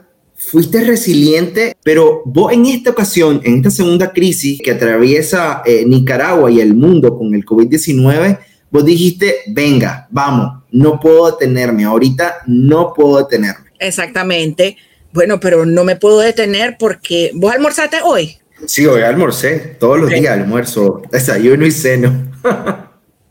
fuiste 0.53 0.85
resiliente, 0.85 1.75
pero 1.83 2.21
vos 2.27 2.53
en 2.53 2.67
esta 2.67 2.91
ocasión, 2.91 3.41
en 3.43 3.57
esta 3.57 3.71
segunda 3.71 4.13
crisis 4.13 4.61
que 4.63 4.73
atraviesa 4.73 5.63
eh, 5.65 5.83
Nicaragua 5.87 6.51
y 6.51 6.61
el 6.61 6.75
mundo 6.75 7.17
con 7.17 7.35
el 7.35 7.43
COVID-19, 7.43 8.39
vos 8.71 8.85
dijiste, 8.85 9.37
venga, 9.47 10.07
vamos, 10.11 10.63
no 10.71 11.01
puedo 11.01 11.31
detenerme, 11.31 11.85
ahorita 11.85 12.43
no 12.47 12.93
puedo 12.95 13.17
detenerme. 13.17 13.71
Exactamente. 13.79 14.77
Bueno, 15.15 15.41
pero 15.41 15.65
no 15.65 15.85
me 15.85 15.97
puedo 15.97 16.21
detener 16.21 16.77
porque 16.79 17.31
vos 17.33 17.51
almorzaste 17.51 18.03
hoy. 18.05 18.37
Sí, 18.67 18.85
hoy 18.85 19.01
almorcé, 19.01 19.77
todos 19.81 19.99
los 19.99 20.11
días 20.11 20.39
almuerzo, 20.39 21.01
desayuno 21.11 21.65
y 21.65 21.71
ceno. 21.71 22.31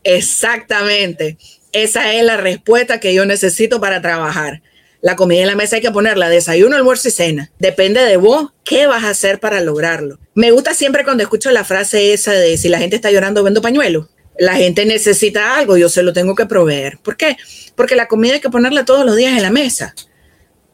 Exactamente. 0.02 1.38
Esa 1.70 2.14
es 2.14 2.24
la 2.24 2.36
respuesta 2.36 2.98
que 2.98 3.14
yo 3.14 3.24
necesito 3.26 3.80
para 3.80 4.02
trabajar. 4.02 4.60
La 5.02 5.16
comida 5.16 5.42
en 5.42 5.48
la 5.48 5.56
mesa 5.56 5.76
hay 5.76 5.82
que 5.82 5.90
ponerla 5.90 6.30
desayuno, 6.30 6.76
almuerzo 6.76 7.08
y 7.08 7.10
cena. 7.10 7.50
Depende 7.58 8.00
de 8.00 8.16
vos 8.16 8.52
qué 8.64 8.86
vas 8.86 9.04
a 9.04 9.10
hacer 9.10 9.40
para 9.40 9.60
lograrlo. 9.60 10.18
Me 10.34 10.52
gusta 10.52 10.72
siempre 10.72 11.04
cuando 11.04 11.22
escucho 11.22 11.50
la 11.50 11.64
frase 11.64 12.14
esa 12.14 12.32
de 12.32 12.56
si 12.56 12.70
la 12.70 12.78
gente 12.78 12.96
está 12.96 13.10
llorando, 13.10 13.42
vendo 13.42 13.60
pañuelo 13.60 14.08
la 14.38 14.54
gente 14.56 14.84
necesita 14.84 15.56
algo, 15.56 15.76
yo 15.76 15.88
se 15.88 16.02
lo 16.02 16.12
tengo 16.12 16.34
que 16.34 16.46
proveer. 16.46 16.98
¿Por 16.98 17.16
qué? 17.16 17.36
Porque 17.74 17.96
la 17.96 18.08
comida 18.08 18.34
hay 18.34 18.40
que 18.40 18.50
ponerla 18.50 18.84
todos 18.84 19.04
los 19.04 19.16
días 19.16 19.36
en 19.36 19.42
la 19.42 19.50
mesa. 19.50 19.94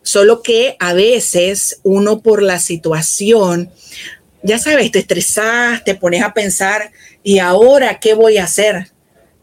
Solo 0.02 0.42
que 0.42 0.76
a 0.78 0.94
veces 0.94 1.80
uno 1.82 2.22
por 2.22 2.42
la 2.42 2.60
situación, 2.60 3.70
ya 4.42 4.58
sabes, 4.58 4.90
te 4.90 5.00
estresas, 5.00 5.84
te 5.84 5.94
pones 5.94 6.22
a 6.22 6.32
pensar, 6.32 6.92
¿y 7.22 7.40
ahora 7.40 8.00
qué 8.00 8.14
voy 8.14 8.38
a 8.38 8.44
hacer? 8.44 8.90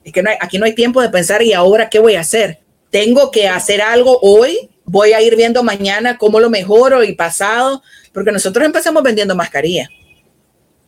Es 0.03 0.13
que 0.13 0.23
aquí 0.39 0.57
no 0.57 0.65
hay 0.65 0.73
tiempo 0.73 1.01
de 1.01 1.09
pensar, 1.09 1.43
¿y 1.43 1.53
ahora 1.53 1.89
qué 1.89 1.99
voy 1.99 2.15
a 2.15 2.21
hacer? 2.21 2.59
Tengo 2.89 3.31
que 3.31 3.47
hacer 3.47 3.81
algo 3.81 4.19
hoy, 4.21 4.69
voy 4.85 5.13
a 5.13 5.21
ir 5.21 5.35
viendo 5.35 5.63
mañana 5.63 6.17
cómo 6.17 6.39
lo 6.39 6.49
mejoro 6.49 7.03
y 7.03 7.13
pasado, 7.13 7.83
porque 8.13 8.31
nosotros 8.31 8.65
empezamos 8.65 9.03
vendiendo 9.03 9.35
mascarillas 9.35 9.89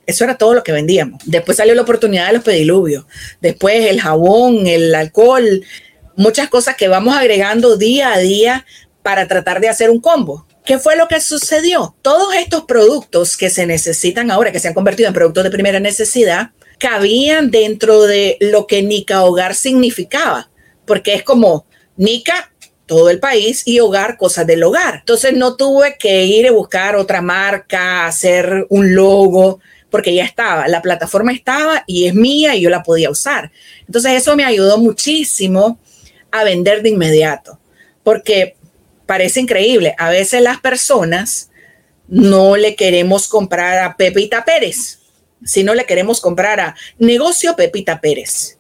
eso 0.07 0.23
era 0.23 0.37
todo 0.37 0.55
lo 0.55 0.63
que 0.63 0.71
vendíamos. 0.71 1.21
Después 1.25 1.57
salió 1.57 1.75
la 1.75 1.81
oportunidad 1.81 2.27
de 2.27 2.33
los 2.33 2.43
pediluvios. 2.43 3.05
Después 3.41 3.85
el 3.85 3.99
jabón, 3.99 4.65
el 4.65 4.95
alcohol, 4.95 5.63
muchas 6.15 6.47
cosas 6.47 6.77
que 6.77 6.87
vamos 6.87 7.15
agregando 7.15 7.75
día 7.75 8.13
a 8.13 8.17
día 8.17 8.65
para 9.03 9.27
tratar 9.27 9.59
de 9.59 9.67
hacer 9.67 9.89
un 9.89 9.99
combo. 9.99 10.47
¿Qué 10.65 10.79
fue 10.79 10.95
lo 10.95 11.09
que 11.09 11.19
sucedió? 11.19 11.95
Todos 12.01 12.33
estos 12.35 12.63
productos 12.63 13.35
que 13.35 13.49
se 13.49 13.65
necesitan 13.65 14.31
ahora, 14.31 14.51
que 14.51 14.59
se 14.59 14.69
han 14.69 14.73
convertido 14.73 15.09
en 15.09 15.13
productos 15.13 15.43
de 15.43 15.51
primera 15.51 15.79
necesidad, 15.81 16.51
cabían 16.79 17.51
dentro 17.51 18.03
de 18.03 18.37
lo 18.39 18.65
que 18.65 18.83
Nica 18.83 19.23
Hogar 19.23 19.55
significaba, 19.55 20.49
porque 20.85 21.15
es 21.15 21.23
como 21.23 21.65
Nica, 21.97 22.53
todo 22.88 23.12
el 23.12 23.20
país, 23.20 23.62
y 23.65 23.79
hogar, 23.79 24.17
cosas 24.17 24.48
del 24.48 24.63
hogar. 24.63 24.96
Entonces 25.00 25.34
no 25.34 25.56
tuve 25.56 25.98
que 26.00 26.24
ir 26.24 26.48
a 26.48 26.51
buscar 26.51 26.96
otra 26.96 27.22
marca, 27.22 28.08
hacer 28.08 28.65
un 28.70 28.96
logo 28.96 29.60
porque 29.89 30.13
ya 30.13 30.24
estaba, 30.24 30.67
la 30.67 30.82
plataforma 30.82 31.32
estaba 31.32 31.84
y 31.88 32.08
es 32.08 32.13
mía 32.13 32.56
y 32.56 32.62
yo 32.62 32.70
la 32.70 32.84
podía 32.84 33.10
usar. 33.10 33.51
Entonces 33.86 34.13
eso 34.13 34.36
me 34.36 34.44
ayudó 34.44 34.77
muchísimo 34.77 35.79
a 36.32 36.44
vender 36.44 36.82
de 36.82 36.89
inmediato, 36.89 37.60
porque 38.03 38.56
parece 39.06 39.39
increíble, 39.39 39.96
a 39.98 40.10
veces 40.10 40.41
las 40.41 40.60
personas 40.60 41.50
no 42.08 42.58
le 42.58 42.75
queremos 42.75 43.27
comprar 43.27 43.79
a 43.79 43.96
Pepita 43.96 44.44
Pérez, 44.44 45.00
sino 45.44 45.74
le 45.74 45.86
queremos 45.86 46.20
comprar 46.20 46.60
a 46.60 46.75
negocio 47.00 47.56
Pepita 47.56 48.01
Pérez. 48.01 48.56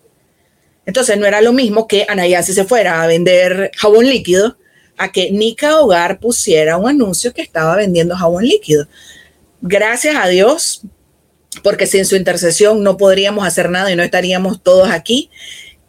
Entonces 0.87 1.17
no 1.17 1.27
era 1.27 1.41
lo 1.41 1.53
mismo 1.53 1.85
que 1.85 2.07
Anayasi 2.09 2.53
se 2.53 2.63
fuera 2.63 3.03
a 3.03 3.07
vender 3.07 3.71
jabón 3.75 4.07
líquido 4.07 4.57
a 4.97 5.11
que 5.11 5.31
Nica 5.31 5.79
Hogar 5.79 6.19
pusiera 6.19 6.77
un 6.77 6.89
anuncio 6.89 7.33
que 7.33 7.41
estaba 7.41 7.75
vendiendo 7.75 8.15
jabón 8.15 8.45
líquido. 8.45 8.87
Gracias 9.61 10.15
a 10.15 10.27
Dios, 10.27 10.81
porque 11.61 11.87
sin 11.87 12.05
su 12.05 12.15
intercesión 12.15 12.83
no 12.83 12.97
podríamos 12.97 13.45
hacer 13.45 13.69
nada 13.69 13.91
y 13.91 13.95
no 13.95 14.01
estaríamos 14.01 14.63
todos 14.63 14.89
aquí. 14.89 15.29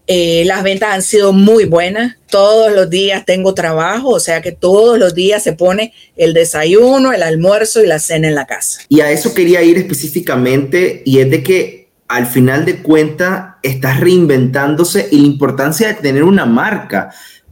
Eh, 0.09 0.45
las 0.47 0.63
ventas 0.63 0.95
han 0.95 1.03
sido 1.03 1.33
muy 1.33 1.65
buenas. 1.65 2.17
Todos 2.31 2.73
los 2.73 2.91
días 2.91 3.25
tengo 3.25 3.55
trabajo, 3.55 4.09
o 4.09 4.21
sea 4.21 4.43
que 4.43 4.53
todos 4.53 4.99
los 4.99 5.15
días 5.15 5.43
se 5.43 5.53
pone 5.53 5.93
el 6.17 6.35
desayuno, 6.35 7.13
el 7.13 7.23
almuerzo 7.23 7.83
y 7.83 7.87
la 7.87 7.99
cena 7.99 8.29
en 8.29 8.35
la 8.35 8.47
casa. 8.47 8.81
Y 8.89 9.01
a 9.01 9.11
eso 9.11 9.33
quería 9.33 9.63
ir 9.63 9.79
específicamente 9.79 11.03
y 11.05 11.21
es 11.21 11.31
de 11.31 11.43
que 11.43 11.89
al 12.09 12.27
final 12.27 12.65
de 12.65 12.83
cuentas 12.83 13.48
estás 13.63 14.01
reinventándose 14.01 15.09
y 15.11 15.19
la 15.21 15.27
importancia 15.27 15.89
de 15.89 15.95
tener 15.95 16.25
una 16.25 16.47
marca 16.47 17.11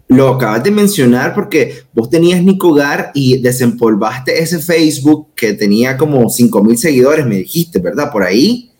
lo 0.08 0.28
acabas 0.28 0.62
de 0.62 0.70
mencionar 0.70 1.34
porque 1.34 1.82
vos 1.92 2.08
tenías 2.08 2.42
Nicogar 2.42 3.10
y 3.14 3.38
desempolvaste 3.38 4.40
ese 4.40 4.60
Facebook 4.60 5.28
que 5.34 5.52
tenía 5.52 5.96
como 5.96 6.28
5 6.28 6.62
mil 6.62 6.78
seguidores, 6.78 7.26
me 7.26 7.36
dijiste, 7.36 7.80
¿verdad? 7.80 8.12
Por 8.12 8.22
ahí. 8.22 8.70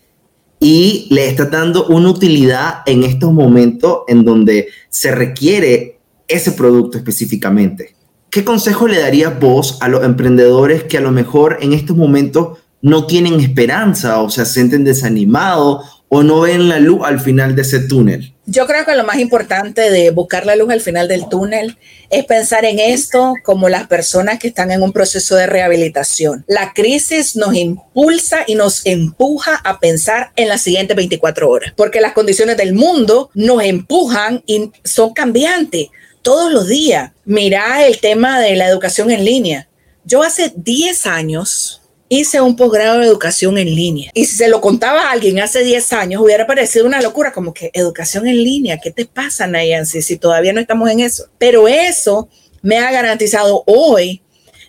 Y 0.61 1.09
le 1.11 1.29
estás 1.29 1.51
dando 1.51 1.87
una 1.89 2.11
utilidad 2.11 2.77
en 2.87 3.03
estos 3.03 3.33
momentos 3.33 4.01
en 4.09 4.25
donde 4.25 4.69
se 4.89 5.11
requiere 5.11 5.99
ese 6.29 6.53
producto 6.53 6.97
específicamente. 6.97 7.95
¿Qué 8.31 8.45
consejo 8.45 8.89
le 8.89 9.01
darías 9.01 9.39
vos 9.39 9.79
a 9.81 9.89
los 9.89 10.05
emprendedores 10.05 10.85
que 10.85 10.99
a 10.99 11.03
lo 11.03 11.11
mejor 11.11 11.59
en 11.61 11.73
estos 11.73 11.97
momentos 11.97 12.59
no 12.83 13.07
tienen 13.07 13.41
esperanza 13.41 14.21
o 14.21 14.31
se 14.31 14.45
sienten 14.47 14.85
desanimados 14.85 15.96
o 16.09 16.23
no 16.23 16.41
ven 16.41 16.69
la 16.69 16.79
luz 16.79 17.01
al 17.05 17.21
final 17.21 17.55
de 17.57 17.63
ese 17.63 17.81
túnel? 17.81 18.33
Yo 18.49 18.67
creo 18.69 18.85
que 18.85 18.95
lo 18.95 19.03
más 19.03 19.19
importante 19.19 19.91
de 19.91 20.11
buscar 20.11 20.47
la 20.47 20.55
luz 20.55 20.71
al 20.71 20.81
final 20.81 21.09
del 21.09 21.29
túnel 21.29 21.79
es 22.11 22.25
pensar 22.27 22.65
en 22.65 22.79
esto 22.79 23.35
como 23.43 23.69
las 23.69 23.89
personas 23.89 24.39
que 24.39 24.49
están 24.49 24.71
en 24.71 24.83
un 24.83 24.93
proceso 24.93 25.35
de 25.35 25.49
rehabilitación. 25.49 26.45
La 26.47 26.73
crisis 26.73 27.35
nos 27.35 27.57
impulsa 27.57 28.45
y 28.47 28.55
nos 28.55 28.87
empuja 28.87 29.57
a 29.57 29.81
pensar 29.81 30.31
en 30.37 30.49
las 30.49 30.63
siguientes 30.63 30.97
24 30.97 31.51
horas, 31.51 31.73
porque 31.77 32.01
las 32.01 32.13
condiciones 32.13 32.57
del 32.57 32.75
mundo 32.75 33.31
nos 33.35 33.65
empujan 33.65 34.45
y 34.47 34.71
son 34.85 35.13
cambiantes 35.13 35.89
todos 36.23 36.53
los 36.53 36.69
días. 36.69 37.11
Mira 37.25 37.85
el 37.85 37.99
tema 37.99 38.39
de 38.39 38.55
la 38.55 38.69
educación 38.69 39.11
en 39.11 39.25
línea. 39.25 39.69
Yo 40.05 40.23
hace 40.23 40.53
10 40.55 41.07
años 41.07 41.83
hice 42.09 42.41
un 42.41 42.57
posgrado 42.57 43.01
de 43.01 43.07
educación 43.07 43.59
en 43.59 43.75
línea. 43.75 44.11
Y 44.15 44.27
si 44.27 44.37
se 44.37 44.49
lo 44.49 44.61
contaba 44.61 45.03
a 45.03 45.11
alguien 45.11 45.41
hace 45.41 45.65
10 45.65 45.93
años, 45.93 46.23
hubiera 46.23 46.47
parecido 46.47 46.87
una 46.87 47.01
locura, 47.01 47.33
como 47.33 47.53
que 47.53 47.71
educación 47.75 48.27
en 48.27 48.43
línea, 48.43 48.79
¿qué 48.79 48.91
te 48.91 49.07
pasa, 49.07 49.47
Nayansi, 49.47 50.03
si 50.03 50.17
todavía 50.17 50.53
no 50.53 50.61
estamos 50.61 50.91
en 50.91 51.01
eso? 51.01 51.29
Pero 51.39 51.69
eso 51.69 52.29
me 52.63 52.79
ha 52.79 52.91
garantizado 52.91 53.65
hoy 53.67 54.23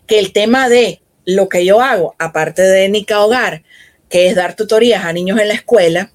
que 0.08 0.20
el 0.20 0.32
tema 0.32 0.70
de 0.70 1.02
lo 1.26 1.50
que 1.50 1.66
yo 1.66 1.82
hago, 1.82 2.16
aparte 2.18 2.62
de 2.62 2.90
Nica 2.90 3.24
Hogar, 3.24 3.64
que 4.10 4.28
es 4.28 4.36
dar 4.36 4.56
tutorías 4.56 5.04
a 5.04 5.14
niños 5.14 5.40
en 5.40 5.50
la 5.50 5.54
escuela, 5.54 6.12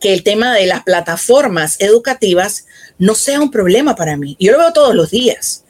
que 0.00 0.12
el 0.12 0.22
tema 0.22 0.52
de 0.54 0.66
las 0.66 0.82
plataformas 0.82 1.76
educativas 1.80 2.66
no 2.98 3.14
sea 3.14 3.40
un 3.40 3.50
problema 3.50 3.94
para 3.94 4.16
mí. 4.16 4.36
Yo 4.38 4.52
lo 4.52 4.58
veo 4.58 4.72
todos 4.72 4.94
los 4.94 5.10
días 5.10 5.64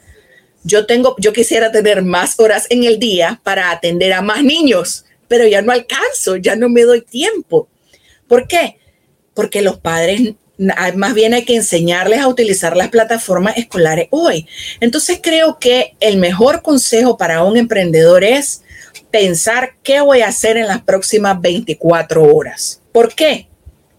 yo 0.67 0.85
tengo, 0.85 1.15
yo 1.17 1.33
quisiera 1.33 1.71
tener 1.71 2.03
más 2.03 2.39
horas 2.39 2.67
en 2.69 2.83
el 2.83 2.99
día 2.99 3.39
para 3.43 3.71
atender 3.71 4.13
a 4.13 4.21
más 4.21 4.43
niños, 4.43 5.05
pero 5.27 5.47
ya 5.47 5.61
no 5.61 5.71
alcanzo, 5.71 6.35
ya 6.35 6.55
no 6.55 6.69
me 6.69 6.83
doy 6.83 7.01
tiempo. 7.01 7.69
¿Por 8.27 8.47
qué? 8.47 8.77
Porque 9.33 9.61
los 9.61 9.79
padres 9.79 10.33
más 10.57 11.13
bien 11.13 11.33
hay 11.33 11.45
que 11.45 11.55
enseñarles 11.55 12.19
a 12.19 12.27
utilizar 12.27 12.75
las 12.75 12.89
plataformas 12.89 13.57
escolares 13.57 14.07
hoy. 14.09 14.47
Entonces 14.79 15.19
creo 15.21 15.59
que 15.59 15.95
el 15.99 16.17
mejor 16.17 16.61
consejo 16.61 17.17
para 17.17 17.43
un 17.43 17.57
emprendedor 17.57 18.23
es 18.23 18.63
pensar 19.11 19.75
qué 19.83 20.01
voy 20.01 20.21
a 20.21 20.27
hacer 20.27 20.57
en 20.57 20.67
las 20.67 20.81
próximas 20.81 21.39
24 21.39 22.23
horas. 22.23 22.81
¿Por 22.91 23.13
qué? 23.13 23.46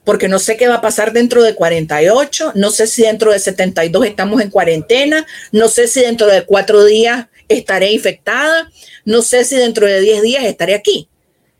Porque 0.09 0.27
no 0.27 0.38
sé 0.38 0.57
qué 0.57 0.69
va 0.69 0.77
a 0.77 0.81
pasar 0.81 1.12
dentro 1.12 1.43
de 1.43 1.55
48, 1.55 2.53
no 2.55 2.71
sé 2.71 2.87
si 2.87 3.03
dentro 3.03 3.31
de 3.31 3.38
72 3.38 4.07
estamos 4.07 4.41
en 4.41 4.49
cuarentena, 4.49 5.27
no 5.53 5.69
sé 5.69 5.87
si 5.87 6.00
dentro 6.00 6.27
de 6.29 6.47
cuatro 6.47 6.83
días 6.87 7.27
estaré 7.47 7.93
infectada, 7.93 8.73
no 9.05 9.21
sé 9.21 9.45
si 9.45 9.57
dentro 9.57 9.87
de 9.87 10.00
10 10.00 10.23
días 10.23 10.45
estaré 10.45 10.75
aquí. 10.75 11.11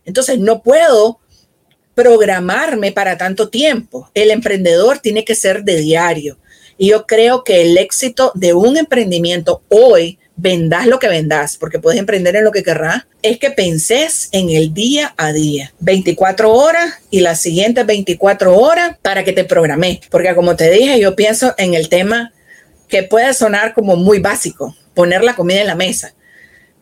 Entonces 0.03 0.39
no 0.39 0.63
puedo 0.63 1.19
programarme 1.93 2.91
para 2.91 3.19
tanto 3.19 3.49
tiempo. 3.49 4.09
El 4.15 4.31
emprendedor 4.31 4.97
tiene 4.97 5.23
que 5.23 5.35
ser 5.35 5.63
de 5.63 5.77
diario. 5.77 6.39
Y 6.75 6.87
yo 6.89 7.05
creo 7.05 7.43
que 7.43 7.61
el 7.61 7.77
éxito 7.77 8.31
de 8.33 8.55
un 8.55 8.77
emprendimiento 8.77 9.61
hoy, 9.69 10.17
vendas 10.41 10.87
lo 10.87 10.99
que 10.99 11.09
vendas, 11.09 11.57
porque 11.57 11.79
puedes 11.79 11.99
emprender 11.99 12.35
en 12.35 12.43
lo 12.43 12.51
que 12.51 12.63
querrás, 12.63 13.05
es 13.21 13.37
que 13.39 13.51
penses 13.51 14.29
en 14.31 14.49
el 14.49 14.73
día 14.73 15.13
a 15.17 15.33
día, 15.33 15.73
24 15.79 16.53
horas 16.53 16.95
y 17.09 17.19
las 17.19 17.41
siguientes 17.41 17.85
24 17.85 18.55
horas 18.57 18.97
para 19.01 19.23
que 19.23 19.33
te 19.33 19.43
programes. 19.43 19.99
Porque 20.09 20.33
como 20.35 20.55
te 20.55 20.71
dije, 20.71 20.99
yo 20.99 21.15
pienso 21.15 21.53
en 21.57 21.73
el 21.73 21.89
tema 21.89 22.33
que 22.87 23.03
puede 23.03 23.33
sonar 23.33 23.73
como 23.73 23.95
muy 23.95 24.19
básico, 24.19 24.75
poner 24.93 25.23
la 25.23 25.35
comida 25.35 25.61
en 25.61 25.67
la 25.67 25.75
mesa. 25.75 26.13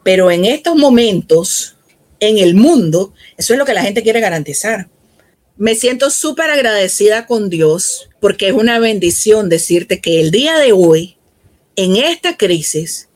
Pero 0.03 0.31
en 0.31 0.45
estos 0.45 0.75
momentos, 0.75 1.75
en 2.19 2.37
el 2.37 2.55
mundo, 2.55 3.13
eso 3.37 3.53
es 3.53 3.59
lo 3.59 3.65
que 3.65 3.73
la 3.73 3.81
gente 3.81 4.03
quiere 4.03 4.21
garantizar. 4.21 4.87
Me 5.57 5.73
siento 5.73 6.11
súper 6.11 6.51
agradecida 6.51 7.25
con 7.25 7.49
Dios 7.49 8.09
porque 8.19 8.49
es 8.49 8.53
una 8.53 8.77
bendición 8.77 9.49
decirte 9.49 9.99
que 9.99 10.19
el 10.19 10.29
día 10.29 10.57
de 10.59 10.71
hoy, 10.71 11.17
en 11.75 11.95
esta 11.95 12.37
crisis, 12.37 13.06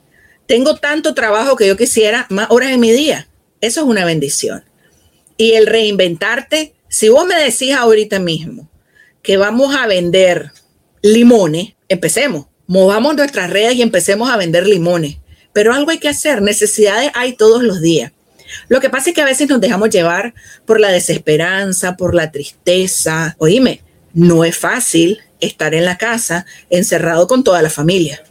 tengo 0.52 0.76
tanto 0.76 1.14
trabajo 1.14 1.56
que 1.56 1.66
yo 1.66 1.78
quisiera 1.78 2.28
más 2.30 2.48
horas 2.50 2.72
en 2.72 2.82
mi 2.82 2.92
día. 2.92 3.26
Eso 3.62 3.80
es 3.80 3.88
una 3.88 4.04
bendición. 4.04 4.66
Y 5.38 5.54
el 5.54 5.66
reinventarte, 5.66 6.74
si 6.90 7.08
vos 7.08 7.26
me 7.26 7.42
decís 7.42 7.74
ahorita 7.74 8.20
mismo 8.20 8.70
que 9.22 9.38
vamos 9.38 9.74
a 9.74 9.88
vender 9.88 10.52
limones, 11.02 11.76
empecemos, 11.88 12.48
movamos 12.68 13.16
nuestras 13.16 13.50
redes 13.50 13.76
y 13.76 13.82
empecemos 13.82 14.30
a 14.30 14.36
vender 14.36 14.68
limones. 14.68 15.20
Pero 15.54 15.74
algo 15.74 15.90
hay 15.90 16.00
que 16.00 16.10
hacer, 16.10 16.42
necesidades 16.42 17.12
hay 17.14 17.32
todos 17.38 17.64
los 17.64 17.80
días. 17.80 18.12
Lo 18.68 18.82
que 18.82 18.90
pasa 18.90 19.12
es 19.12 19.16
que 19.16 19.22
a 19.22 19.26
veces 19.26 19.48
nos 19.48 19.62
dejamos 19.62 19.90
llevar 19.90 20.34
por 20.66 20.82
la 20.82 20.92
desesperanza, 20.92 21.96
por 21.96 22.14
la 22.14 22.30
tristeza. 22.30 23.38
Oíme, 23.38 23.84
no 24.14 24.44
es 24.44 24.58
fácil 24.58 25.20
estar 25.40 25.74
en 25.74 25.86
la 25.86 25.98
casa 25.98 26.46
encerrado 26.70 27.26
con 27.28 27.46
toda 27.46 27.62
la 27.62 27.70
familia 27.70 28.22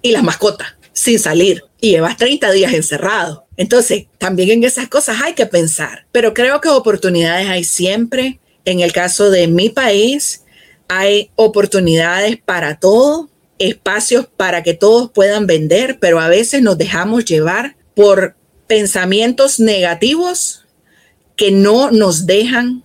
y 0.00 0.12
las 0.12 0.22
mascotas 0.22 0.76
sin 0.94 1.18
salir 1.18 1.64
y 1.80 1.90
llevas 1.90 2.16
30 2.16 2.50
días 2.52 2.72
encerrado. 2.72 3.46
Entonces, 3.58 4.06
también 4.16 4.50
en 4.50 4.64
esas 4.64 4.88
cosas 4.88 5.18
hay 5.22 5.34
que 5.34 5.44
pensar, 5.44 6.06
pero 6.12 6.32
creo 6.32 6.62
que 6.62 6.70
oportunidades 6.70 7.48
hay 7.48 7.64
siempre. 7.64 8.40
En 8.64 8.80
el 8.80 8.92
caso 8.92 9.30
de 9.30 9.46
mi 9.46 9.68
país, 9.68 10.44
hay 10.88 11.30
oportunidades 11.36 12.38
para 12.38 12.78
todo, 12.78 13.28
espacios 13.58 14.26
para 14.36 14.62
que 14.62 14.72
todos 14.72 15.10
puedan 15.10 15.46
vender, 15.46 15.98
pero 16.00 16.20
a 16.20 16.28
veces 16.28 16.62
nos 16.62 16.78
dejamos 16.78 17.26
llevar 17.26 17.76
por 17.94 18.34
pensamientos 18.66 19.60
negativos 19.60 20.64
que 21.36 21.50
no 21.50 21.90
nos 21.90 22.26
dejan 22.26 22.84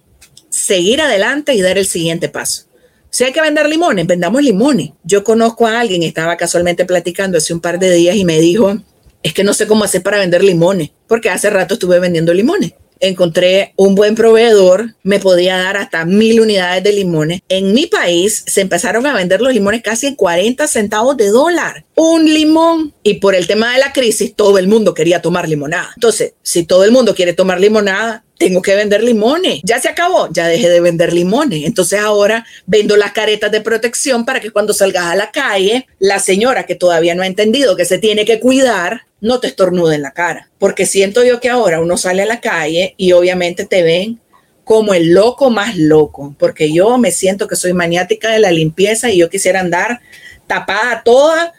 seguir 0.49 1.01
adelante 1.01 1.53
y 1.53 1.61
dar 1.61 1.77
el 1.77 1.85
siguiente 1.85 2.27
paso. 2.29 2.68
Si 3.09 3.23
hay 3.23 3.31
que 3.31 3.41
vender 3.41 3.67
limones, 3.67 4.05
vendamos 4.05 4.41
limones. 4.41 4.91
Yo 5.03 5.23
conozco 5.23 5.67
a 5.67 5.79
alguien, 5.79 6.03
estaba 6.03 6.37
casualmente 6.37 6.85
platicando 6.85 7.37
hace 7.37 7.53
un 7.53 7.59
par 7.59 7.79
de 7.79 7.91
días 7.91 8.15
y 8.15 8.25
me 8.25 8.39
dijo, 8.39 8.77
es 9.23 9.33
que 9.33 9.43
no 9.43 9.53
sé 9.53 9.67
cómo 9.67 9.83
hacer 9.83 10.03
para 10.03 10.19
vender 10.19 10.43
limones, 10.43 10.91
porque 11.07 11.29
hace 11.29 11.49
rato 11.49 11.73
estuve 11.73 11.99
vendiendo 11.99 12.33
limones 12.33 12.73
encontré 12.99 13.73
un 13.77 13.95
buen 13.95 14.15
proveedor, 14.15 14.95
me 15.03 15.19
podía 15.19 15.57
dar 15.57 15.77
hasta 15.77 16.05
mil 16.05 16.41
unidades 16.41 16.83
de 16.83 16.93
limones. 16.93 17.41
En 17.49 17.73
mi 17.73 17.87
país 17.87 18.43
se 18.45 18.61
empezaron 18.61 19.05
a 19.05 19.13
vender 19.13 19.41
los 19.41 19.53
limones 19.53 19.81
casi 19.81 20.07
en 20.07 20.15
40 20.15 20.67
centavos 20.67 21.17
de 21.17 21.29
dólar. 21.29 21.85
Un 21.95 22.25
limón. 22.25 22.93
Y 23.03 23.15
por 23.15 23.35
el 23.35 23.47
tema 23.47 23.73
de 23.73 23.79
la 23.79 23.93
crisis, 23.93 24.35
todo 24.35 24.57
el 24.57 24.67
mundo 24.67 24.93
quería 24.93 25.21
tomar 25.21 25.47
limonada. 25.47 25.91
Entonces, 25.95 26.33
si 26.41 26.63
todo 26.63 26.83
el 26.83 26.91
mundo 26.91 27.15
quiere 27.15 27.33
tomar 27.33 27.59
limonada, 27.59 28.23
tengo 28.39 28.61
que 28.61 28.73
vender 28.73 29.03
limones. 29.03 29.59
Ya 29.63 29.79
se 29.79 29.89
acabó, 29.89 30.29
ya 30.31 30.47
dejé 30.47 30.69
de 30.69 30.79
vender 30.79 31.11
limones. 31.11 31.65
Entonces 31.65 31.99
ahora 31.99 32.45
vendo 32.65 32.95
las 32.95 33.11
caretas 33.11 33.51
de 33.51 33.59
protección 33.59 34.23
para 34.25 34.39
que 34.39 34.49
cuando 34.49 34.73
salgas 34.73 35.05
a 35.05 35.15
la 35.15 35.29
calle, 35.29 35.87
la 35.99 36.19
señora 36.19 36.65
que 36.65 36.73
todavía 36.75 37.13
no 37.15 37.21
ha 37.21 37.27
entendido 37.27 37.75
que 37.75 37.83
se 37.83 37.97
tiene 37.97 38.23
que 38.23 38.39
cuidar, 38.39 39.01
no 39.19 39.41
te 39.41 39.47
estornude 39.47 39.95
en 39.95 40.03
la 40.03 40.13
cara. 40.13 40.49
Porque 40.57 40.85
siento 40.85 41.23
yo 41.25 41.41
que 41.41 41.49
ahora 41.49 41.81
uno 41.81 41.97
sale 41.97 42.21
a 42.21 42.25
la 42.25 42.39
calle 42.39 42.95
y 42.95 43.11
obviamente 43.11 43.65
te 43.65 43.83
ven 43.83 44.21
como 44.63 44.93
el 44.93 45.13
loco 45.13 45.49
más 45.49 45.75
loco, 45.75 46.33
porque 46.39 46.71
yo 46.71 46.97
me 46.97 47.11
siento 47.11 47.47
que 47.47 47.57
soy 47.57 47.73
maniática 47.73 48.31
de 48.31 48.39
la 48.39 48.51
limpieza 48.51 49.09
y 49.09 49.17
yo 49.17 49.29
quisiera 49.29 49.59
andar 49.59 49.99
tapada 50.47 51.01
toda 51.03 51.53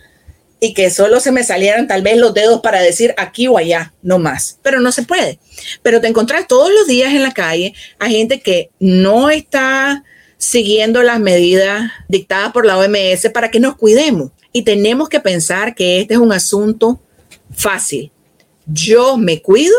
y 0.61 0.75
que 0.75 0.91
solo 0.91 1.21
se 1.21 1.33
me 1.33 1.43
salieran 1.43 1.89
tal 1.89 2.03
vez 2.03 2.19
los 2.19 2.35
dedos 2.35 2.61
para 2.61 2.83
decir 2.83 3.15
aquí 3.17 3.49
o 3.49 3.57
allá, 3.57 3.95
no 4.03 4.19
más. 4.19 4.59
Pero 4.63 4.81
no 4.81 4.93
se 4.93 5.03
puede. 5.03 5.39
Pero 5.83 6.03
te 6.03 6.07
encontrás 6.07 6.47
todos 6.47 6.71
los 6.71 6.87
días 6.87 7.15
en 7.15 7.23
la 7.23 7.33
calle 7.33 7.73
a 7.99 8.09
gente 8.09 8.41
que 8.41 8.71
no 8.79 9.31
está 9.31 10.05
siguiendo 10.37 11.03
las 11.03 11.19
medidas 11.19 11.91
dictadas 12.09 12.53
por 12.53 12.67
la 12.67 12.77
OMS 12.77 13.31
para 13.33 13.51
que 13.51 13.59
nos 13.59 13.77
cuidemos. 13.77 14.33
Y 14.53 14.63
tenemos 14.63 15.09
que 15.09 15.21
pensar 15.21 15.75
que 15.75 16.01
este 16.01 16.15
es 16.15 16.21
un 16.21 16.33
asunto 16.33 17.01
fácil. 17.51 18.13
Yo 18.67 19.17
me 19.17 19.41
cuido 19.41 19.75